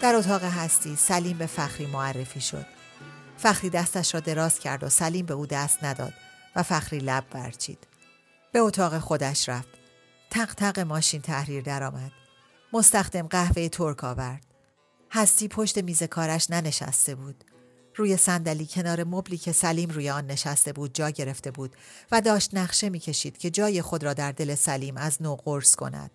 در 0.10 0.16
اتاق 0.16 0.44
هستی 0.44 0.96
سلیم 0.96 1.38
به 1.38 1.46
فخری 1.46 1.86
معرفی 1.86 2.42
شد. 2.42 2.66
فخری 3.38 3.70
دستش 3.70 4.14
را 4.14 4.20
دراز 4.20 4.60
کرد 4.60 4.84
و 4.84 4.90
سلیم 4.90 5.26
به 5.26 5.34
او 5.34 5.46
دست 5.46 5.84
نداد 5.84 6.14
و 6.56 6.64
فخری 6.64 7.00
لب 7.00 7.24
برچید. 7.32 7.88
به 8.52 8.60
اتاق 8.60 9.00
خودش 9.00 9.50
رفت. 9.50 9.68
تق 10.30 10.54
تق 10.54 10.80
ماشین 10.80 11.22
تحریر 11.22 11.64
درآمد. 11.64 12.12
مستخدم 12.74 13.28
قهوه 13.28 13.70
ترک 13.70 14.04
آورد. 14.04 14.46
هستی 15.12 15.48
پشت 15.48 15.78
میز 15.78 16.04
کارش 16.04 16.50
ننشسته 16.50 17.16
بود. 17.16 17.44
روی 17.96 18.18
صندلی 18.18 18.66
کنار 18.66 19.04
مبلی 19.04 19.38
که 19.38 19.52
سلیم 19.52 19.90
روی 19.90 20.10
آن 20.10 20.26
نشسته 20.26 20.74
بود 20.74 20.94
جا 20.94 21.10
گرفته 21.10 21.52
بود 21.52 21.76
و 22.12 22.22
داشت 22.22 22.56
نقشه 22.56 22.90
می‌کشید 22.90 23.38
که 23.38 23.50
جای 23.50 23.82
خود 23.82 24.04
را 24.04 24.14
در 24.14 24.32
دل 24.32 24.56
سلیم 24.56 24.98
از 24.98 25.22
نو 25.22 25.36
قرص 25.36 25.76
کند. 25.76 26.12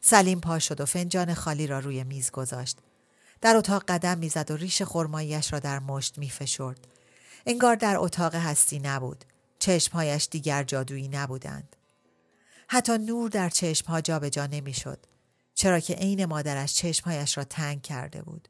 سلیم 0.00 0.40
پا 0.40 0.58
شد 0.58 0.80
و 0.80 0.86
فنجان 0.86 1.34
خالی 1.34 1.66
را 1.66 1.78
روی 1.78 2.04
میز 2.04 2.30
گذاشت. 2.30 2.78
در 3.44 3.56
اتاق 3.56 3.84
قدم 3.88 4.18
می‌زد 4.18 4.50
و 4.50 4.56
ریش 4.56 4.82
خرماییش 4.82 5.52
را 5.52 5.58
در 5.58 5.78
مشت 5.78 6.18
میفشرد. 6.18 6.86
انگار 7.46 7.76
در 7.76 7.96
اتاق 7.96 8.34
هستی 8.34 8.78
نبود. 8.78 9.24
چشمهایش 9.58 10.28
دیگر 10.30 10.62
جادویی 10.62 11.08
نبودند. 11.08 11.76
حتی 12.68 12.98
نور 12.98 13.30
در 13.30 13.48
چشمها 13.48 14.00
جابجا 14.00 14.46
نمی‌شد. 14.46 15.06
چرا 15.54 15.80
که 15.80 15.94
عین 15.94 16.24
مادرش 16.24 16.74
چشمهایش 16.74 17.38
را 17.38 17.44
تنگ 17.44 17.82
کرده 17.82 18.22
بود. 18.22 18.48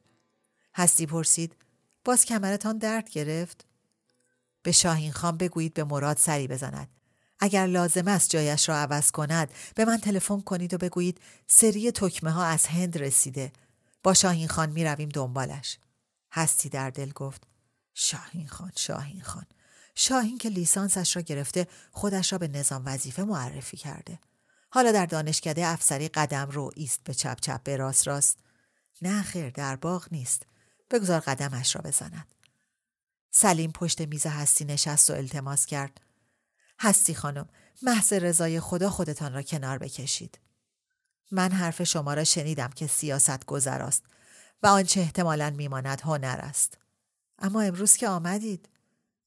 هستی 0.75 1.07
پرسید 1.07 1.57
باز 2.05 2.25
کمرتان 2.25 2.79
درد 2.79 3.11
گرفت؟ 3.11 3.65
به 4.63 4.73
شاهین 4.73 5.13
خان 5.13 5.37
بگویید 5.37 5.75
به 5.75 5.85
مراد 5.85 6.17
سری 6.17 6.49
بزند. 6.49 6.89
اگر 7.41 7.67
لازم 7.67 8.09
است 8.09 8.31
جایش 8.31 8.69
را 8.69 8.77
عوض 8.77 9.11
کند 9.11 9.53
به 9.75 9.85
من 9.85 9.99
تلفن 9.99 10.41
کنید 10.41 10.75
و 10.75 10.79
بگویید 10.79 11.21
سری 11.47 11.93
تکمه 11.93 12.31
ها 12.31 12.45
از 12.45 12.67
هند 12.67 12.99
رسیده. 12.99 13.53
با 14.05 14.15
شاهین 14.15 14.49
خان 14.49 14.71
می 14.71 14.85
رویم 14.85 15.09
دنبالش. 15.09 15.79
هستی 16.33 16.69
در 16.69 16.91
دل 16.91 17.11
گفت 17.11 17.43
شاهین 17.95 18.49
خان 18.49 18.73
شاهین 18.77 19.23
خان 19.23 19.47
شاهین 19.95 20.39
که 20.39 20.49
لیسانسش 20.49 21.17
را 21.17 21.23
گرفته 21.23 21.67
خودش 21.91 22.33
را 22.33 22.39
به 22.39 22.49
نظام 22.49 22.83
وظیفه 22.87 23.25
معرفی 23.25 23.77
کرده. 23.77 24.19
حالا 24.71 24.93
در 24.93 25.07
دانشکده 25.07 25.67
افسری 25.67 26.09
قدم 26.09 26.51
رو 26.51 26.71
ایست 26.77 27.01
به 27.05 27.15
چپ 27.15 27.41
چپ 27.41 27.63
به 27.63 27.77
راست 27.77 28.07
راست. 28.09 28.39
نه 29.03 29.23
خیر 29.23 29.51
در 29.51 29.77
باغ 29.77 30.09
نیست. 30.11 30.47
بگذار 30.91 31.21
قدمش 31.21 31.77
را 31.77 31.83
بزند. 31.83 32.35
سلیم 33.31 33.73
پشت 33.73 34.01
میز 34.01 34.27
هستی 34.27 34.65
نشست 34.65 35.11
و 35.11 35.13
التماس 35.13 35.67
کرد. 35.67 36.01
هستی 36.81 37.15
خانم 37.15 37.49
محض 37.83 38.13
رضای 38.13 38.61
خدا 38.61 38.91
خودتان 38.91 39.33
را 39.33 39.43
کنار 39.43 39.79
بکشید. 39.79 40.39
من 41.31 41.53
حرف 41.53 41.83
شما 41.83 42.15
را 42.15 42.25
شنیدم 42.25 42.69
که 42.69 42.87
سیاست 42.87 43.47
گذراست 43.47 44.03
و 44.63 44.67
آنچه 44.67 45.01
احتمالا 45.01 45.51
میماند 45.51 46.01
هنر 46.01 46.41
است. 46.43 46.79
اما 47.39 47.61
امروز 47.61 47.97
که 47.97 48.09
آمدید 48.09 48.69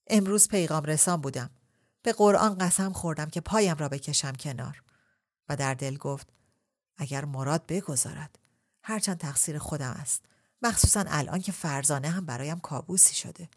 امروز 0.08 0.48
پیغام 0.48 0.84
رسان 0.84 1.22
بودم. 1.22 1.50
به 2.08 2.13
قرآن 2.13 2.58
قسم 2.58 2.94
خوردم 2.94 3.25
که 3.25 3.42
پایم 3.42 3.77
را 3.77 3.89
بکشم 3.89 4.32
کنار 4.32 4.84
و 5.50 5.56
در 5.56 5.74
دل 5.74 5.98
گفت 5.98 6.27
اگر 6.98 7.25
مراد 7.25 7.66
بگذارد 7.68 8.39
هرچند 8.84 9.18
تقصیر 9.18 9.58
خودم 9.58 9.92
است 9.92 10.22
مخصوصا 10.62 11.04
الان 11.08 11.42
که 11.42 11.51
فرزانه 11.51 12.10
هم 12.10 12.25
برایم 12.25 12.60
کابوسی 12.60 13.16
شده 13.16 13.50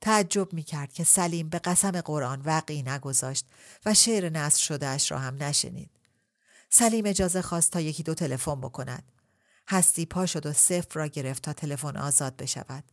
تعجب 0.00 0.52
می 0.52 0.62
کرد 0.62 0.92
که 0.92 1.04
سلیم 1.04 1.48
به 1.48 1.58
قسم 1.58 2.00
قرآن 2.00 2.40
وقعی 2.40 2.82
نگذاشت 2.82 3.46
و 3.86 3.94
شعر 3.94 4.30
نصر 4.30 4.78
اش 4.82 5.12
را 5.12 5.18
هم 5.18 5.42
نشنید. 5.42 5.90
سلیم 6.70 7.06
اجازه 7.06 7.42
خواست 7.42 7.72
تا 7.72 7.80
یکی 7.80 8.02
دو 8.02 8.14
تلفن 8.14 8.60
بکند. 8.60 9.12
هستی 9.68 10.06
پا 10.06 10.26
شد 10.26 10.46
و 10.46 10.52
صفر 10.52 11.00
را 11.00 11.06
گرفت 11.06 11.42
تا 11.42 11.52
تلفن 11.52 11.96
آزاد 11.96 12.36
بشود. 12.36 12.84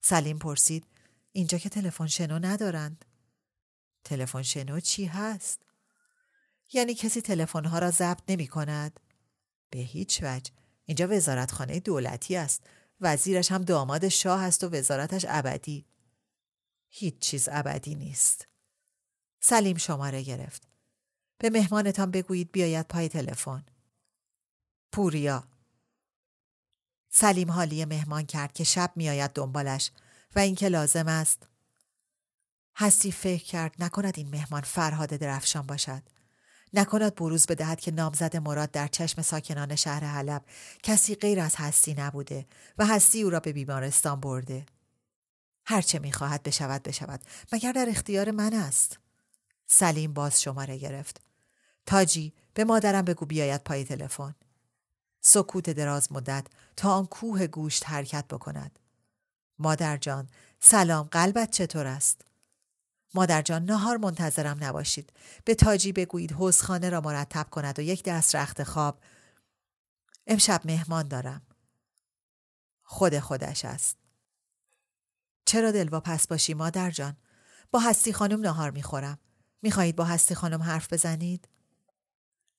سلیم 0.00 0.38
پرسید 0.38 0.86
اینجا 1.32 1.58
که 1.58 1.68
تلفن 1.68 2.06
شنو 2.06 2.38
ندارند. 2.38 3.04
تلفن 4.04 4.42
شنو 4.42 4.80
چی 4.80 5.04
هست؟ 5.04 5.62
یعنی 6.72 6.94
کسی 6.94 7.20
تلفن‌ها 7.20 7.78
را 7.78 7.90
ضبط 7.90 8.22
نمی 8.28 8.46
کند؟ 8.46 9.00
به 9.70 9.78
هیچ 9.78 10.22
وجه. 10.22 10.52
اینجا 10.84 11.08
وزارتخانه 11.08 11.80
دولتی 11.80 12.36
است. 12.36 12.62
وزیرش 13.00 13.52
هم 13.52 13.62
داماد 13.64 14.08
شاه 14.08 14.42
است 14.42 14.64
و 14.64 14.68
وزارتش 14.68 15.26
ابدی. 15.28 15.86
هیچ 16.88 17.18
چیز 17.18 17.48
ابدی 17.52 17.94
نیست. 17.94 18.48
سلیم 19.40 19.76
شماره 19.76 20.22
گرفت. 20.22 20.65
به 21.38 21.50
مهمانتان 21.50 22.10
بگویید 22.10 22.52
بیاید 22.52 22.88
پای 22.88 23.08
تلفن. 23.08 23.64
پوریا. 24.92 25.44
سلیم 27.08 27.50
حالی 27.50 27.84
مهمان 27.84 28.26
کرد 28.26 28.52
که 28.52 28.64
شب 28.64 28.92
میآید 28.96 29.30
دنبالش 29.30 29.90
و 30.36 30.38
اینکه 30.38 30.68
لازم 30.68 31.08
است. 31.08 31.48
هستی 32.76 33.12
فکر 33.12 33.44
کرد 33.44 33.74
نکند 33.78 34.14
این 34.16 34.28
مهمان 34.28 34.60
فرهاد 34.60 35.08
درفشان 35.08 35.66
باشد. 35.66 36.02
نکند 36.72 37.14
بروز 37.14 37.46
بدهد 37.46 37.80
که 37.80 37.90
نامزد 37.90 38.36
مراد 38.36 38.70
در 38.70 38.88
چشم 38.88 39.22
ساکنان 39.22 39.76
شهر 39.76 40.04
حلب 40.04 40.44
کسی 40.82 41.14
غیر 41.14 41.40
از 41.40 41.56
هستی 41.56 41.94
نبوده 41.94 42.46
و 42.78 42.86
هستی 42.86 43.22
او 43.22 43.30
را 43.30 43.40
به 43.40 43.52
بیمارستان 43.52 44.20
برده. 44.20 44.66
هرچه 45.66 45.98
می‌خواهد 45.98 46.42
بشود 46.42 46.82
بشود 46.82 47.20
مگر 47.52 47.72
در 47.72 47.86
اختیار 47.88 48.30
من 48.30 48.54
است؟ 48.54 48.98
سلیم 49.66 50.12
باز 50.12 50.42
شماره 50.42 50.78
گرفت. 50.78 51.25
تاجی 51.86 52.32
به 52.54 52.64
مادرم 52.64 53.02
بگو 53.02 53.26
بیاید 53.26 53.64
پای 53.64 53.84
تلفن. 53.84 54.34
سکوت 55.20 55.70
دراز 55.70 56.12
مدت 56.12 56.46
تا 56.76 56.92
آن 56.92 57.06
کوه 57.06 57.46
گوشت 57.46 57.88
حرکت 57.88 58.24
بکند. 58.28 58.78
مادر 59.58 59.96
جان 59.96 60.28
سلام 60.60 61.08
قلبت 61.10 61.50
چطور 61.50 61.86
است؟ 61.86 62.20
مادر 63.14 63.42
جان 63.42 63.64
نهار 63.64 63.96
منتظرم 63.96 64.64
نباشید. 64.64 65.12
به 65.44 65.54
تاجی 65.54 65.92
بگویید 65.92 66.32
حوزخانه 66.32 66.90
را 66.90 67.00
مرتب 67.00 67.50
کند 67.50 67.78
و 67.78 67.82
یک 67.82 68.04
دست 68.04 68.34
رخت 68.34 68.62
خواب. 68.62 69.00
امشب 70.26 70.60
مهمان 70.64 71.08
دارم. 71.08 71.42
خود 72.82 73.18
خودش 73.18 73.64
است. 73.64 73.96
چرا 75.44 75.70
دلواپس 75.70 76.26
باشی 76.26 76.54
مادر 76.54 76.90
جان؟ 76.90 77.16
با 77.70 77.78
هستی 77.78 78.12
خانم 78.12 78.40
نهار 78.40 78.70
می‌خورم. 78.70 79.18
می‌خواهید 79.62 79.96
با 79.96 80.04
هستی 80.04 80.34
خانم 80.34 80.62
حرف 80.62 80.92
بزنید؟ 80.92 81.48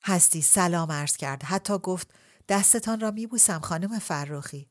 هستی 0.08 0.42
سلام 0.42 0.92
عرض 0.92 1.18
کرد. 1.18 1.44
حتی 1.44 1.78
گفت 1.78 2.08
دستتان 2.50 3.00
را 3.00 3.12
میبوسم 3.12 3.60
خانم 3.60 4.00
فرخی. 4.00 4.68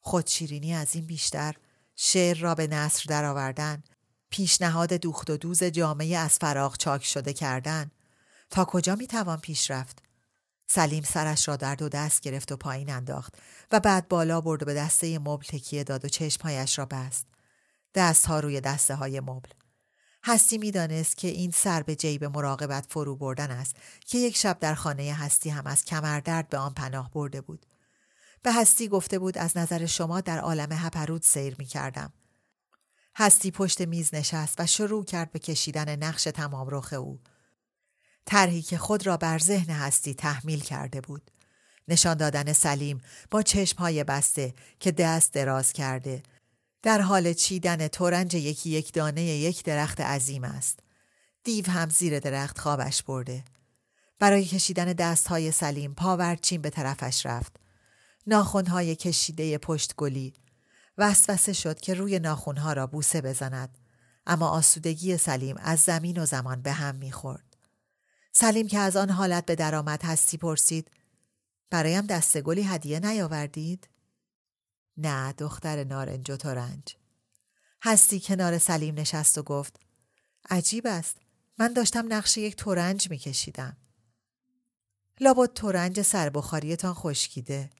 خودشیرینی 0.00 0.74
از 0.74 0.94
این 0.94 1.06
بیشتر 1.06 1.54
شعر 1.96 2.38
را 2.38 2.54
به 2.54 2.66
نصر 2.66 3.04
درآوردن 3.08 3.82
پیشنهاد 4.30 4.92
دوخت 4.92 5.30
و 5.30 5.36
دوز 5.36 5.64
جامعه 5.64 6.16
از 6.16 6.38
فراغ 6.38 6.76
چاک 6.76 7.04
شده 7.04 7.32
کردن 7.32 7.90
تا 8.50 8.64
کجا 8.64 8.94
می‌توان 8.94 9.38
پیش 9.38 9.70
رفت 9.70 10.02
سلیم 10.66 11.02
سرش 11.02 11.48
را 11.48 11.56
در 11.56 11.74
دو 11.74 11.88
دست 11.88 12.20
گرفت 12.20 12.52
و 12.52 12.56
پایین 12.56 12.90
انداخت 12.90 13.34
و 13.72 13.80
بعد 13.80 14.08
بالا 14.08 14.40
برد 14.40 14.62
و 14.62 14.66
به 14.66 14.74
دسته 14.74 15.18
مبل 15.18 15.44
تکیه 15.44 15.84
داد 15.84 16.04
و 16.04 16.08
چشمهایش 16.08 16.78
را 16.78 16.86
بست 16.86 17.26
دستها 17.94 18.40
روی 18.40 18.60
دسته 18.60 18.94
های 18.94 19.20
مبل 19.20 19.50
هستی 20.26 20.58
می‌دانست 20.58 21.16
که 21.16 21.28
این 21.28 21.50
سر 21.50 21.82
به 21.82 21.96
جیب 21.96 22.24
مراقبت 22.24 22.86
فرو 22.88 23.16
بردن 23.16 23.50
است 23.50 23.76
که 24.06 24.18
یک 24.18 24.36
شب 24.36 24.58
در 24.60 24.74
خانه 24.74 25.14
هستی 25.14 25.50
هم 25.50 25.66
از 25.66 25.84
کمردرد 25.84 26.48
به 26.48 26.58
آن 26.58 26.74
پناه 26.74 27.10
برده 27.10 27.40
بود 27.40 27.66
به 28.42 28.52
هستی 28.52 28.88
گفته 28.88 29.18
بود 29.18 29.38
از 29.38 29.56
نظر 29.56 29.86
شما 29.86 30.20
در 30.20 30.38
عالم 30.38 30.68
هپرود 30.72 31.22
سیر 31.22 31.56
می 31.58 31.64
کردم. 31.64 32.12
هستی 33.16 33.50
پشت 33.50 33.80
میز 33.80 34.14
نشست 34.14 34.60
و 34.60 34.66
شروع 34.66 35.04
کرد 35.04 35.32
به 35.32 35.38
کشیدن 35.38 35.96
نقش 35.96 36.24
تمام 36.24 36.68
رخ 36.70 36.92
او. 36.92 37.20
طرحی 38.24 38.62
که 38.62 38.78
خود 38.78 39.06
را 39.06 39.16
بر 39.16 39.38
ذهن 39.38 39.74
هستی 39.74 40.14
تحمیل 40.14 40.60
کرده 40.60 41.00
بود. 41.00 41.30
نشان 41.88 42.14
دادن 42.14 42.52
سلیم 42.52 43.00
با 43.30 43.42
چشمهای 43.42 44.04
بسته 44.04 44.54
که 44.80 44.92
دست 44.92 45.32
دراز 45.32 45.72
کرده 45.72 46.22
در 46.86 47.00
حال 47.00 47.32
چیدن 47.32 47.88
تورنج 47.88 48.34
یکی 48.34 48.70
یک 48.70 48.92
دانه 48.92 49.22
یک 49.22 49.64
درخت 49.64 50.00
عظیم 50.00 50.44
است. 50.44 50.80
دیو 51.44 51.70
هم 51.70 51.88
زیر 51.88 52.18
درخت 52.18 52.58
خوابش 52.58 53.02
برده. 53.02 53.44
برای 54.18 54.44
کشیدن 54.44 54.92
دستهای 54.92 55.50
سلیم 55.50 55.94
پاورچین 55.94 56.62
به 56.62 56.70
طرفش 56.70 57.26
رفت. 57.26 57.56
ناخونهای 58.26 58.96
کشیده 58.96 59.58
پشت 59.58 59.94
گلی 59.96 60.34
وسوسه 60.98 61.52
شد 61.52 61.80
که 61.80 61.94
روی 61.94 62.18
ناخونها 62.18 62.72
را 62.72 62.86
بوسه 62.86 63.20
بزند 63.20 63.78
اما 64.26 64.48
آسودگی 64.48 65.16
سلیم 65.16 65.56
از 65.58 65.80
زمین 65.80 66.22
و 66.22 66.26
زمان 66.26 66.62
به 66.62 66.72
هم 66.72 66.94
می‌خورد. 66.94 67.56
سلیم 68.32 68.68
که 68.68 68.78
از 68.78 68.96
آن 68.96 69.10
حالت 69.10 69.46
به 69.46 69.54
درآمد 69.54 70.04
هستی 70.04 70.36
پرسید 70.36 70.90
برایم 71.70 72.06
دسته 72.06 72.40
گلی 72.40 72.62
هدیه 72.62 73.00
نیاوردید؟ 73.00 73.88
نه 74.96 75.32
دختر 75.32 75.84
نارنج 75.84 76.30
و 76.30 76.36
تورنج. 76.36 76.96
هستی 77.82 78.20
کنار 78.20 78.58
سلیم 78.58 78.98
نشست 78.98 79.38
و 79.38 79.42
گفت 79.42 79.80
عجیب 80.50 80.86
است 80.86 81.16
من 81.58 81.72
داشتم 81.72 82.12
نقش 82.12 82.36
یک 82.36 82.56
تورنج 82.56 83.10
میکشیدم. 83.10 83.76
لابد 85.20 85.52
تورنج 85.52 86.02
سربخاریتان 86.02 86.94
خشکیده. 86.94 87.70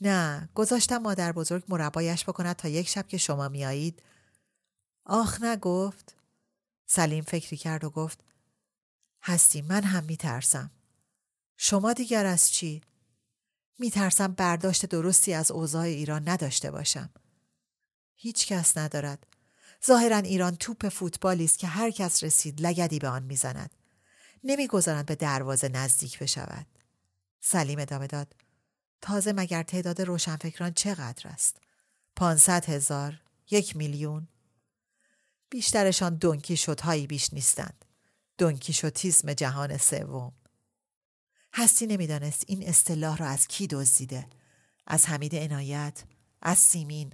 نه 0.00 0.48
گذاشتم 0.54 0.98
مادر 0.98 1.32
بزرگ 1.32 1.64
مربایش 1.68 2.24
بکند 2.24 2.56
تا 2.56 2.68
یک 2.68 2.88
شب 2.88 3.08
که 3.08 3.18
شما 3.18 3.48
میایید 3.48 4.02
آخ 5.04 5.42
نگفت 5.42 6.16
سلیم 6.86 7.24
فکری 7.24 7.56
کرد 7.56 7.84
و 7.84 7.90
گفت 7.90 8.24
هستی 9.22 9.62
من 9.62 9.82
هم 9.82 10.04
میترسم 10.04 10.70
شما 11.56 11.92
دیگر 11.92 12.26
از 12.26 12.50
چی؟ 12.50 12.82
میترسم 13.78 14.32
برداشت 14.32 14.86
درستی 14.86 15.34
از 15.34 15.50
اوضاع 15.50 15.82
ایران 15.82 16.28
نداشته 16.28 16.70
باشم 16.70 17.10
هیچ 18.14 18.46
کس 18.46 18.76
ندارد 18.76 19.26
ظاهرا 19.86 20.16
ایران 20.16 20.56
توپ 20.56 20.88
فوتبالی 20.88 21.44
است 21.44 21.58
که 21.58 21.66
هر 21.66 21.90
کس 21.90 22.24
رسید 22.24 22.60
لگدی 22.60 22.98
به 22.98 23.08
آن 23.08 23.22
می‌زند 23.22 23.70
نمی‌گذارند 24.44 25.06
به 25.06 25.14
دروازه 25.14 25.68
نزدیک 25.68 26.18
بشود 26.18 26.66
سلیم 27.40 27.78
ادامه 27.78 28.06
داد 28.06 28.34
تازه 29.00 29.32
مگر 29.32 29.62
تعداد 29.62 30.02
روشنفکران 30.02 30.72
چقدر 30.72 31.28
است؟ 31.28 31.56
پانصد 32.16 32.64
هزار؟ 32.64 33.20
یک 33.50 33.76
میلیون؟ 33.76 34.28
بیشترشان 35.50 36.14
دونکی 36.14 36.56
شدهایی 36.56 37.06
بیش 37.06 37.34
نیستند. 37.34 37.84
دونکی 38.38 38.72
شوتیزم 38.72 39.32
جهان 39.32 39.78
سوم. 39.78 40.32
هستی 41.56 41.86
نمی‌دانست 41.86 42.44
این 42.46 42.68
اصطلاح 42.68 43.16
را 43.16 43.26
از 43.26 43.48
کی 43.48 43.66
دزدیده 43.66 44.26
از 44.86 45.06
حمید 45.06 45.34
عنایت 45.34 46.04
از 46.42 46.58
سیمین 46.58 47.12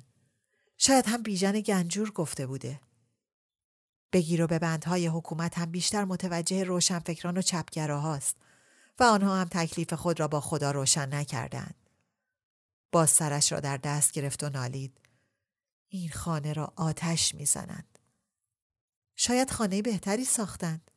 شاید 0.79 1.07
هم 1.07 1.23
بیژن 1.23 1.61
گنجور 1.61 2.11
گفته 2.11 2.47
بوده 2.47 2.81
بگیر 4.13 4.43
و 4.43 4.47
به 4.47 4.59
بندهای 4.59 5.07
حکومت 5.07 5.59
هم 5.59 5.71
بیشتر 5.71 6.05
متوجه 6.05 6.65
روشنفکران 6.65 7.39
و 7.39 7.43
چپگراهاست 7.43 8.37
و 8.99 9.05
آنها 9.05 9.37
هم 9.37 9.49
تکلیف 9.51 9.93
خود 9.93 10.21
را 10.21 10.29
با 10.29 10.41
خدا 10.41 10.71
روشن 10.71 11.15
نکردند. 11.15 11.75
باز 12.93 13.11
سرش 13.11 13.53
را 13.53 13.61
در 13.61 13.77
دست 13.77 14.13
گرفت 14.13 14.45
و 14.45 14.49
نالید. 14.49 15.01
این 15.89 16.11
خانه 16.11 16.53
را 16.53 16.73
آتش 16.77 17.35
می‌زنند. 17.35 17.99
شاید 19.17 19.51
خانه 19.51 19.83
بهتری 19.83 20.25
ساختند. 20.25 20.91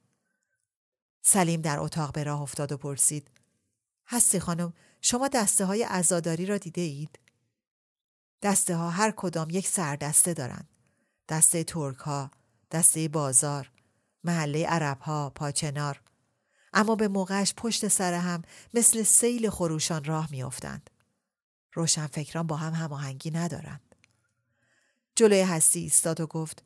سلیم 1.22 1.62
در 1.62 1.80
اتاق 1.80 2.14
به 2.14 2.24
راه 2.24 2.42
افتاد 2.42 2.72
و 2.72 2.78
پرسید. 2.78 3.30
هستی 4.08 4.40
خانم 4.40 4.74
شما 5.02 5.28
دسته 5.28 5.66
های 5.66 5.84
ازاداری 5.84 6.46
را 6.46 6.58
دیده 6.58 6.82
اید؟ 6.82 7.20
دسته 8.42 8.76
ها 8.76 8.90
هر 8.90 9.12
کدام 9.12 9.50
یک 9.50 9.68
سردسته 9.68 10.34
دارند. 10.34 10.70
دسته 11.30 11.64
ترک 11.64 11.98
ها، 11.98 12.32
دسته 12.72 13.08
بازار، 13.08 13.72
محله 14.24 14.68
عرب 14.68 15.00
ها، 15.00 15.30
پاچنار، 15.30 16.02
اما 16.74 16.96
به 16.96 17.08
موقعش 17.08 17.54
پشت 17.58 17.88
سر 17.88 18.14
هم 18.14 18.42
مثل 18.74 19.04
سیل 19.04 19.50
خروشان 19.50 20.04
راه 20.04 20.32
میافتند. 20.32 20.90
روشنفکران 21.74 22.48
با 22.48 22.56
هم 22.56 22.74
هماهنگی 22.74 23.32
ندارند. 23.32 23.96
جلوی 25.16 25.42
هستی 25.42 25.80
ایستاد 25.80 26.22
و 26.22 26.28
گفت 26.28 26.64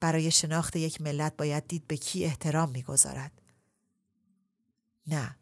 برای 0.00 0.30
شناخت 0.30 0.76
یک 0.76 1.00
ملت 1.00 1.36
باید 1.36 1.68
دید 1.68 1.86
به 1.86 1.96
کی 1.96 2.24
احترام 2.24 2.70
می‌گذارد. 2.70 3.32
نه 5.06 5.36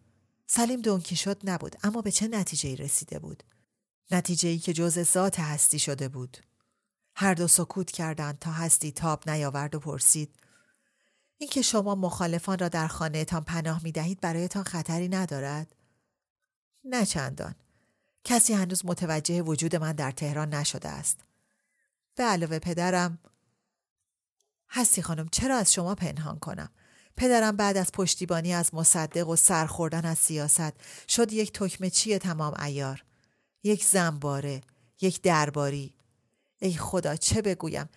سلیم 0.51 0.81
دونکی 0.81 1.17
شد 1.17 1.41
نبود 1.45 1.77
اما 1.83 2.03
به 2.03 2.11
چه 2.11 2.29
نتیجه 2.29 2.75
رسیده 2.75 3.19
بود؟ 3.19 3.43
نتیجه 4.11 4.49
ای 4.49 4.59
که 4.59 4.73
جز 4.73 5.03
ذات 5.13 5.41
هستی 5.41 5.79
شده 5.79 6.09
بود. 6.09 6.39
هر 7.15 7.35
دو 7.35 7.49
سکوت 7.49 7.91
کردند 7.91 8.39
تا 8.39 8.53
هستی 8.53 8.93
تاب 8.93 9.31
نیاورد 9.31 9.75
و 9.75 9.81
پرسید 9.81 10.37
اینکه 11.39 11.63
شما 11.63 11.95
مخالفان 11.95 12.59
را 12.59 12.69
در 12.69 12.87
خانهتان 12.87 13.45
پناه 13.45 13.83
می 13.83 13.93
دهید 13.93 14.21
برایتان 14.21 14.65
خطری 14.65 15.09
ندارد؟ 15.09 15.75
نه 16.85 17.07
چندان. 17.07 17.55
کسی 18.25 18.53
هنوز 18.55 18.87
متوجه 18.87 19.43
وجود 19.43 19.77
من 19.77 19.93
در 19.93 20.11
تهران 20.11 20.55
نشده 20.55 20.89
است. 20.89 21.21
به 22.15 22.25
علاوه 22.25 22.59
پدرم 22.59 23.19
هستی 24.69 25.03
خانم 25.03 25.29
چرا 25.29 25.57
از 25.57 25.73
شما 25.73 25.95
پنهان 25.95 26.39
کنم؟ 26.39 26.71
پدرم 27.19 27.57
بعد 27.57 27.77
از 27.77 27.93
پشتیبانی 27.93 28.55
از 28.55 28.75
مصدق 28.75 29.29
و 29.29 29.37
سرخوردن 29.37 30.05
از 30.05 30.19
سیاست 30.19 30.73
شد 31.09 31.33
یک 31.33 31.53
تکمه 31.53 31.91
تمام 32.19 32.55
ایار. 32.63 33.05
یک 33.63 33.85
زنباره، 33.85 34.61
یک 35.01 35.23
درباری. 35.23 35.95
ای 36.59 36.73
خدا 36.73 37.17
چه 37.17 37.43
بگویم؟ 37.43 37.89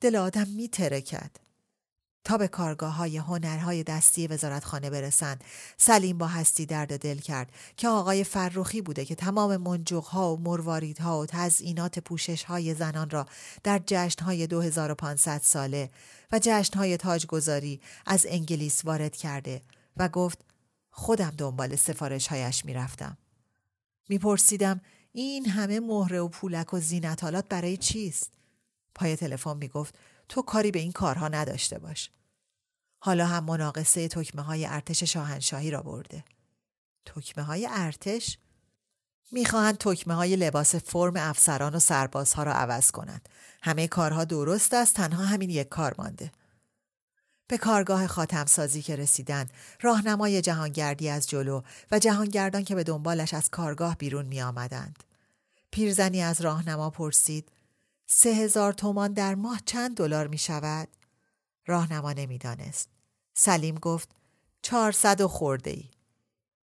دل 0.00 0.16
آدم 0.16 0.48
می 0.48 0.68
ترکد. 0.68 1.30
تا 2.24 2.38
به 2.38 2.48
کارگاه 2.48 2.94
های 2.94 3.16
هنرهای 3.16 3.82
دستی 3.82 4.26
وزارتخانه 4.26 4.90
برسند 4.90 5.44
سلیم 5.76 6.18
با 6.18 6.26
هستی 6.26 6.66
درد 6.66 6.98
دل 6.98 7.18
کرد 7.18 7.52
که 7.76 7.88
آقای 7.88 8.24
فرخی 8.24 8.82
بوده 8.82 9.04
که 9.04 9.14
تمام 9.14 9.56
منجوقها 9.56 10.34
و 10.34 10.40
مرواریدها 10.40 11.20
و 11.20 11.26
تزئینات 11.26 11.98
پوشش 11.98 12.44
های 12.44 12.74
زنان 12.74 13.10
را 13.10 13.26
در 13.62 13.80
جشن 13.86 14.24
های 14.24 14.46
2500 14.46 15.40
ساله 15.44 15.90
و 16.32 16.38
جشن 16.42 16.78
های 16.78 16.96
تاجگذاری 16.96 17.80
از 18.06 18.26
انگلیس 18.28 18.84
وارد 18.84 19.16
کرده 19.16 19.62
و 19.96 20.08
گفت 20.08 20.44
خودم 20.90 21.30
دنبال 21.30 21.76
سفارش 21.76 22.26
هایش 22.26 22.64
می‌رفتم. 22.64 23.18
میپرسیدم 24.08 24.80
این 25.12 25.46
همه 25.46 25.80
مهره 25.80 26.20
و 26.20 26.28
پولک 26.28 26.74
و 26.74 26.80
زینتالات 26.80 27.48
برای 27.48 27.76
چیست؟ 27.76 28.30
پای 28.94 29.16
تلفن 29.16 29.56
می‌گفت 29.56 29.94
تو 30.30 30.42
کاری 30.42 30.70
به 30.70 30.78
این 30.78 30.92
کارها 30.92 31.28
نداشته 31.28 31.78
باش. 31.78 32.10
حالا 32.98 33.26
هم 33.26 33.44
مناقصه 33.44 34.08
تکمه 34.08 34.42
های 34.42 34.66
ارتش 34.66 35.02
شاهنشاهی 35.02 35.70
را 35.70 35.82
برده. 35.82 36.24
تکمه 37.06 37.44
های 37.44 37.68
ارتش؟ 37.70 38.38
می‌خواهند 39.32 39.78
تکمه 39.78 40.14
های 40.14 40.36
لباس 40.36 40.74
فرم 40.74 41.16
افسران 41.16 41.74
و 41.74 41.78
سربازها 41.78 42.42
را 42.42 42.52
عوض 42.52 42.90
کنند. 42.90 43.28
همه 43.62 43.88
کارها 43.88 44.24
درست 44.24 44.74
است 44.74 44.94
تنها 44.94 45.24
همین 45.24 45.50
یک 45.50 45.68
کار 45.68 45.94
مانده. 45.98 46.32
به 47.46 47.58
کارگاه 47.58 48.06
خاتمسازی 48.06 48.82
که 48.82 48.96
رسیدن 48.96 49.48
راهنمای 49.80 50.42
جهانگردی 50.42 51.08
از 51.08 51.28
جلو 51.28 51.62
و 51.90 51.98
جهانگردان 51.98 52.64
که 52.64 52.74
به 52.74 52.84
دنبالش 52.84 53.34
از 53.34 53.50
کارگاه 53.50 53.96
بیرون 53.96 54.26
می 54.26 54.42
آمدند. 54.42 55.04
پیرزنی 55.70 56.22
از 56.22 56.40
راهنما 56.40 56.90
پرسید 56.90 57.48
سه 58.12 58.30
هزار 58.30 58.72
تومان 58.72 59.12
در 59.12 59.34
ماه 59.34 59.60
چند 59.66 59.96
دلار 59.96 60.26
می 60.26 60.38
شود؟ 60.38 60.88
راهنما 61.66 62.12
نمی‌دانست. 62.12 62.88
سلیم 63.34 63.74
گفت 63.74 64.08
چهارصد 64.62 65.20
و 65.20 65.28
خورده 65.28 65.70
ای. 65.70 65.90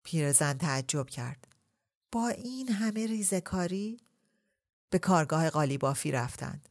پیرزن 0.04 0.54
تعجب 0.54 1.10
کرد. 1.10 1.48
با 2.12 2.28
این 2.28 2.70
همه 2.70 3.08
ریزکاری؟ 3.08 4.00
به 4.90 5.00
کارگاه 5.00 5.50
قالی 5.50 5.78
بافی 5.78 6.12
رفتند. 6.12 6.70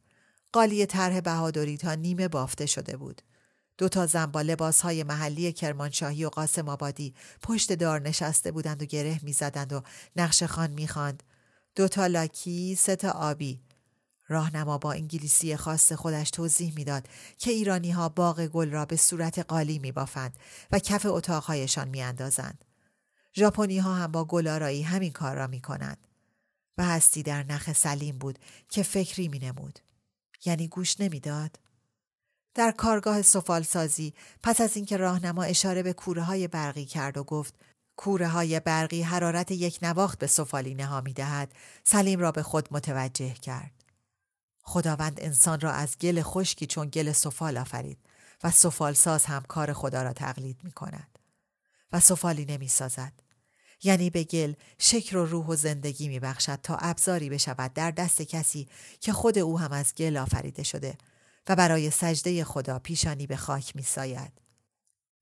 قالی 0.51 0.85
طرح 0.85 1.19
بهادری 1.19 1.77
تا 1.77 1.93
نیمه 1.93 2.27
بافته 2.27 2.65
شده 2.65 2.97
بود. 2.97 3.21
دو 3.77 3.89
تا 3.89 4.05
زن 4.05 4.25
با 4.25 4.41
لباس 4.41 4.81
های 4.81 5.03
محلی 5.03 5.53
کرمانشاهی 5.53 6.25
و 6.25 6.29
قاسم 6.29 6.69
آبادی 6.69 7.13
پشت 7.41 7.73
دار 7.73 8.01
نشسته 8.01 8.51
بودند 8.51 8.81
و 8.81 8.85
گره 8.85 9.19
می‌زدند 9.23 9.73
و 9.73 9.81
نقش 10.15 10.43
خان 10.43 10.71
می‌خواند. 10.71 11.23
دو 11.75 11.87
تا 11.87 12.07
لاکی، 12.07 12.75
سه 12.75 12.95
تا 12.95 13.11
آبی. 13.11 13.61
راهنما 14.27 14.77
با 14.77 14.91
انگلیسی 14.91 15.55
خاص 15.55 15.91
خودش 15.91 16.29
توضیح 16.29 16.73
می‌داد 16.75 17.07
که 17.37 17.51
ایرانی 17.51 17.91
ها 17.91 18.09
باغ 18.09 18.45
گل 18.45 18.71
را 18.71 18.85
به 18.85 18.95
صورت 18.95 19.39
قالی 19.39 19.79
می 19.79 19.91
بافند 19.91 20.33
و 20.71 20.79
کف 20.79 21.05
اتاقهایشان 21.05 21.87
می 21.87 22.01
اندازند. 22.01 22.65
ژاپنی 23.35 23.77
ها 23.77 23.95
هم 23.95 24.11
با 24.11 24.25
گلارایی 24.25 24.81
همین 24.81 25.11
کار 25.11 25.35
را 25.35 25.47
می 25.47 25.61
کنند. 25.61 26.07
و 26.77 26.85
هستی 26.85 27.23
در 27.23 27.43
نخ 27.43 27.73
سلیم 27.73 28.17
بود 28.17 28.39
که 28.69 28.83
فکری 28.83 29.27
می 29.27 29.39
نمود. 29.39 29.79
یعنی 30.45 30.67
گوش 30.67 30.99
نمی‌داد. 30.99 31.59
در 32.53 32.71
کارگاه 32.71 33.21
سفالسازی 33.21 34.13
پس 34.43 34.61
از 34.61 34.75
اینکه 34.75 34.97
راهنما 34.97 35.43
اشاره 35.43 35.83
به 35.83 35.93
کوره 35.93 36.23
های 36.23 36.47
برقی 36.47 36.85
کرد 36.85 37.17
و 37.17 37.23
گفت 37.23 37.53
کوره 37.97 38.27
های 38.27 38.59
برقی 38.59 39.01
حرارت 39.01 39.51
یک 39.51 39.79
نواخت 39.81 40.19
به 40.19 40.27
سفالینه 40.27 40.85
ها 40.85 41.01
می 41.01 41.13
دهد 41.13 41.53
سلیم 41.83 42.19
را 42.19 42.31
به 42.31 42.43
خود 42.43 42.67
متوجه 42.71 43.33
کرد. 43.33 43.74
خداوند 44.65 45.19
انسان 45.21 45.59
را 45.59 45.71
از 45.71 45.97
گل 45.97 46.21
خشکی 46.21 46.65
چون 46.65 46.89
گل 46.89 47.11
سفال 47.11 47.57
آفرید 47.57 47.97
و 48.43 48.51
سفالساز 48.51 49.25
هم 49.25 49.41
کار 49.41 49.73
خدا 49.73 50.03
را 50.03 50.13
تقلید 50.13 50.63
می 50.63 50.71
کند 50.71 51.19
و 51.91 51.99
سفالی 51.99 52.45
نمی 52.45 52.67
سازد. 52.67 53.13
یعنی 53.83 54.09
به 54.09 54.23
گل 54.23 54.53
شکر 54.77 55.17
و 55.17 55.25
روح 55.25 55.45
و 55.45 55.55
زندگی 55.55 56.07
می 56.07 56.19
بخشد 56.19 56.59
تا 56.63 56.75
ابزاری 56.75 57.29
بشود 57.29 57.73
در 57.73 57.91
دست 57.91 58.21
کسی 58.21 58.67
که 58.99 59.13
خود 59.13 59.37
او 59.37 59.59
هم 59.59 59.71
از 59.71 59.95
گل 59.95 60.17
آفریده 60.17 60.63
شده 60.63 60.97
و 61.47 61.55
برای 61.55 61.89
سجده 61.89 62.43
خدا 62.43 62.79
پیشانی 62.79 63.27
به 63.27 63.35
خاک 63.35 63.75
می 63.75 63.83
ساید. 63.83 64.31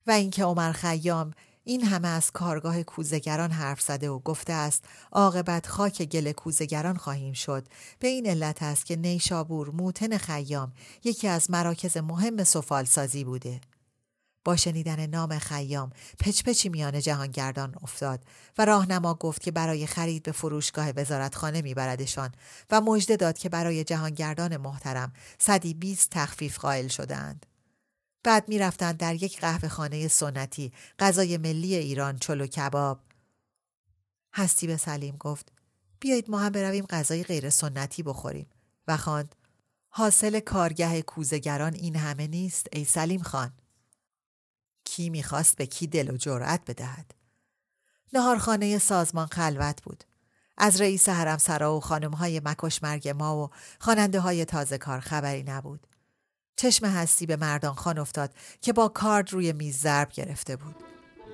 و 0.08 0.12
اینکه 0.12 0.44
عمر 0.44 0.72
خیام 0.72 1.34
این 1.64 1.84
همه 1.84 2.08
از 2.08 2.32
کارگاه 2.32 2.84
کوزگران 2.84 3.52
حرف 3.52 3.82
زده 3.82 4.10
و 4.10 4.20
گفته 4.20 4.54
است 4.54 4.84
عاقبت 5.12 5.68
خاک 5.68 6.04
گل 6.04 6.32
کوزگران 6.32 6.98
خواهیم 6.98 7.34
شد 7.34 7.68
به 8.00 8.08
این 8.08 8.28
علت 8.28 8.64
است 8.64 8.86
که 8.86 8.96
نیشابور 8.96 9.70
موتن 9.70 10.18
خیام 10.18 10.74
یکی 11.04 11.28
از 11.28 11.52
مراکز 11.52 11.98
مهم 11.98 12.44
سفالسازی 12.44 13.24
بوده 13.24 13.62
با 14.46 14.56
شنیدن 14.56 15.06
نام 15.06 15.40
خیام 15.40 15.92
پچپچی 16.20 16.70
میان 16.70 17.00
جهانگردان 17.00 17.76
افتاد 17.84 18.24
و 18.58 18.66
راهنما 18.66 19.14
گفت 19.14 19.42
که 19.42 19.52
برای 19.52 19.88
خرید 19.88 20.24
به 20.24 20.32
فروشگاه 20.32 20.92
وزارتخانه 20.96 21.62
میبردشان 21.62 22.32
و 22.72 22.82
مژده 22.82 23.16
داد 23.16 23.38
که 23.38 23.50
برای 23.50 23.84
جهانگردان 23.84 24.58
محترم 24.58 25.14
صدی 25.38 25.74
بیست 25.74 26.10
تخفیف 26.10 26.60
قائل 26.60 26.88
شدهاند. 26.88 27.53
بعد 28.24 28.50
می‌رفتند 28.50 28.98
در 28.98 29.24
یک 29.24 29.40
قهوه 29.40 29.70
خانه 29.70 30.08
سنتی 30.08 30.74
غذای 31.00 31.38
ملی 31.38 31.76
ایران 31.76 32.18
چلو 32.18 32.48
کباب. 32.48 33.00
هستی 34.34 34.68
به 34.68 34.78
سلیم 34.78 35.18
گفت 35.20 35.52
بیایید 36.00 36.30
ما 36.30 36.40
هم 36.40 36.50
برویم 36.50 36.86
غذای 36.86 37.24
غیر 37.24 37.50
سنتی 37.50 38.04
بخوریم. 38.04 38.50
و 38.88 38.98
خواند 38.98 39.36
حاصل 39.90 40.40
کارگه 40.40 41.02
کوزگران 41.02 41.74
این 41.74 41.96
همه 41.96 42.28
نیست 42.28 42.68
ای 42.72 42.86
سلیم 42.86 43.22
خان. 43.22 43.54
کی 44.84 45.10
می‌خواست 45.10 45.58
به 45.58 45.66
کی 45.66 45.88
دل 45.88 46.12
و 46.12 46.18
جرأت 46.18 46.62
بدهد؟ 46.68 47.14
نهارخانه 48.14 48.78
سازمان 48.78 49.28
خلوت 49.28 49.84
بود. 49.84 50.04
از 50.58 50.82
رئیس 50.82 51.10
حرم 51.10 51.38
سرا 51.38 51.78
و 51.78 51.80
خانم 51.80 52.12
های 52.12 52.42
مکش 52.46 52.84
مرگ 52.84 53.10
ما 53.10 53.44
و 53.44 53.50
خواننده 53.80 54.20
های 54.20 54.46
تازه 54.46 54.78
کار 54.78 55.00
خبری 55.00 55.44
نبود. 55.44 55.88
چشم 56.56 56.86
هستی 56.86 57.26
به 57.26 57.36
مردان 57.36 57.74
خان 57.74 58.00
افتاد 58.00 58.30
که 58.62 58.74
با 58.74 58.88
کارد 58.88 59.34
روی 59.34 59.54
میز 59.54 59.78
ضرب 59.78 60.10
گرفته 60.10 60.56
بود. 60.56 60.76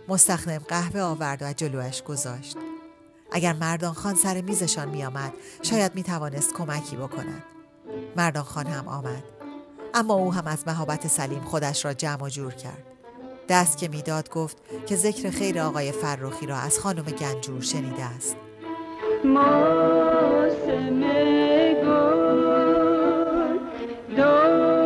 مستخدم 0.07 0.57
قهوه 0.57 1.01
آورد 1.01 1.41
و 1.41 1.53
جلوش 1.53 2.03
گذاشت. 2.03 2.57
اگر 3.31 3.53
مردان 3.53 3.93
خان 3.93 4.15
سر 4.15 4.41
میزشان 4.41 4.89
می 4.89 5.05
آمد 5.05 5.33
شاید 5.61 5.95
می 5.95 6.03
توانست 6.03 6.53
کمکی 6.53 6.95
بکند. 6.95 7.43
مردان 8.15 8.43
خان 8.43 8.67
هم 8.67 8.87
آمد. 8.87 9.23
اما 9.93 10.13
او 10.13 10.33
هم 10.33 10.47
از 10.47 10.67
مهابت 10.67 11.07
سلیم 11.07 11.43
خودش 11.43 11.85
را 11.85 11.93
جمع 11.93 12.23
و 12.23 12.29
جور 12.29 12.53
کرد. 12.53 12.83
دست 13.49 13.77
که 13.77 13.87
می‌داد 13.87 14.29
گفت 14.29 14.57
که 14.85 14.95
ذکر 14.95 15.29
خیر 15.29 15.59
آقای 15.59 15.91
فرخی 15.91 16.45
را 16.45 16.57
از 16.57 16.79
خانم 16.79 17.03
گنجور 17.03 17.61
شنیده 17.61 18.03
است. 18.03 18.35
شب 24.15 24.17
را 24.17 24.78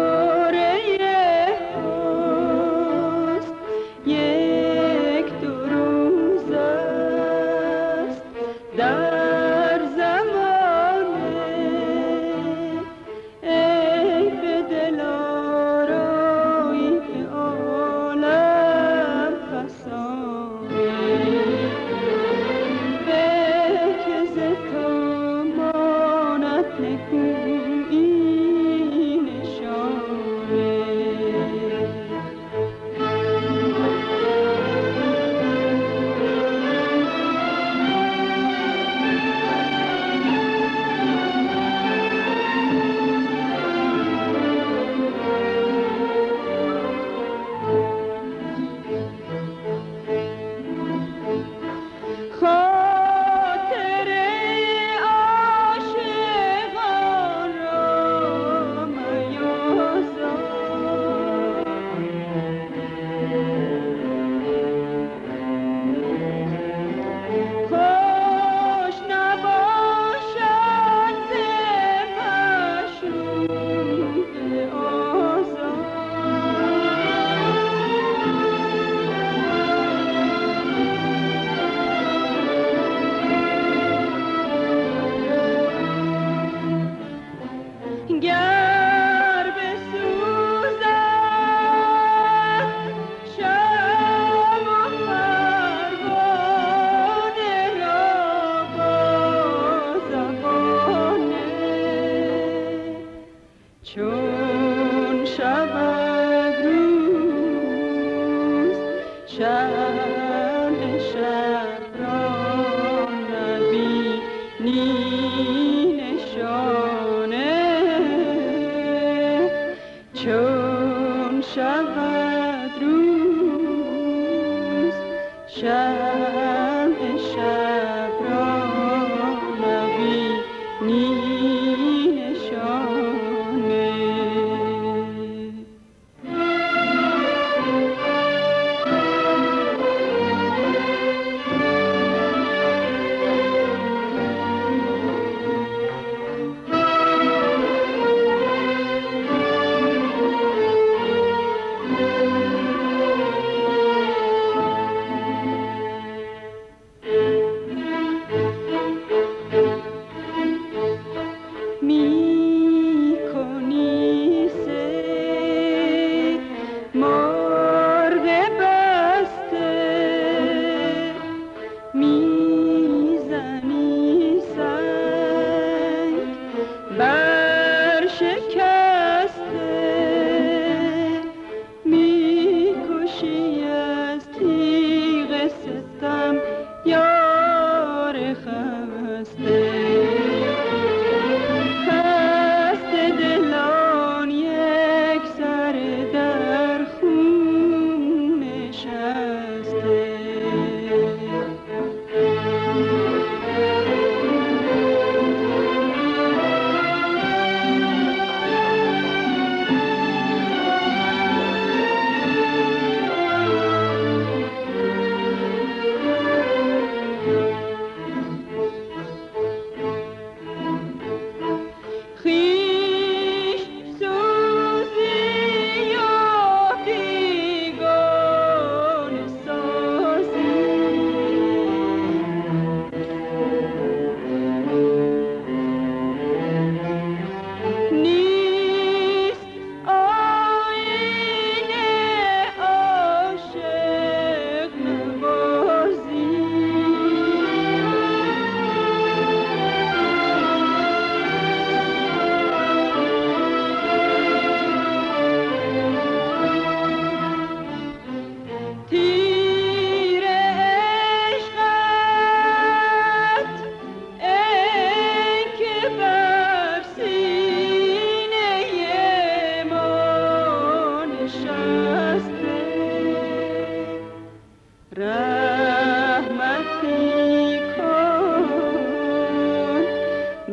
你。 114.63 115.12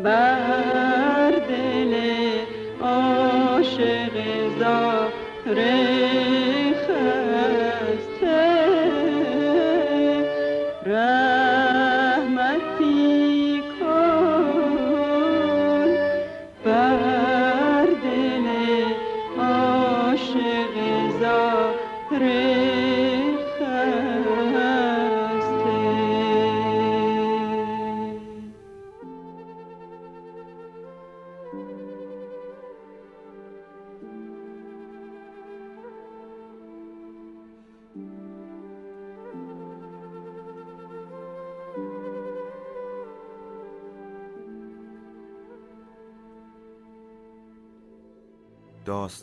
بر 0.05 1.31
دل 1.31 1.95
عاشق 2.83 4.15
زهره 4.59 6.00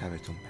شبتون 0.00 0.36
بخیر. 0.36 0.49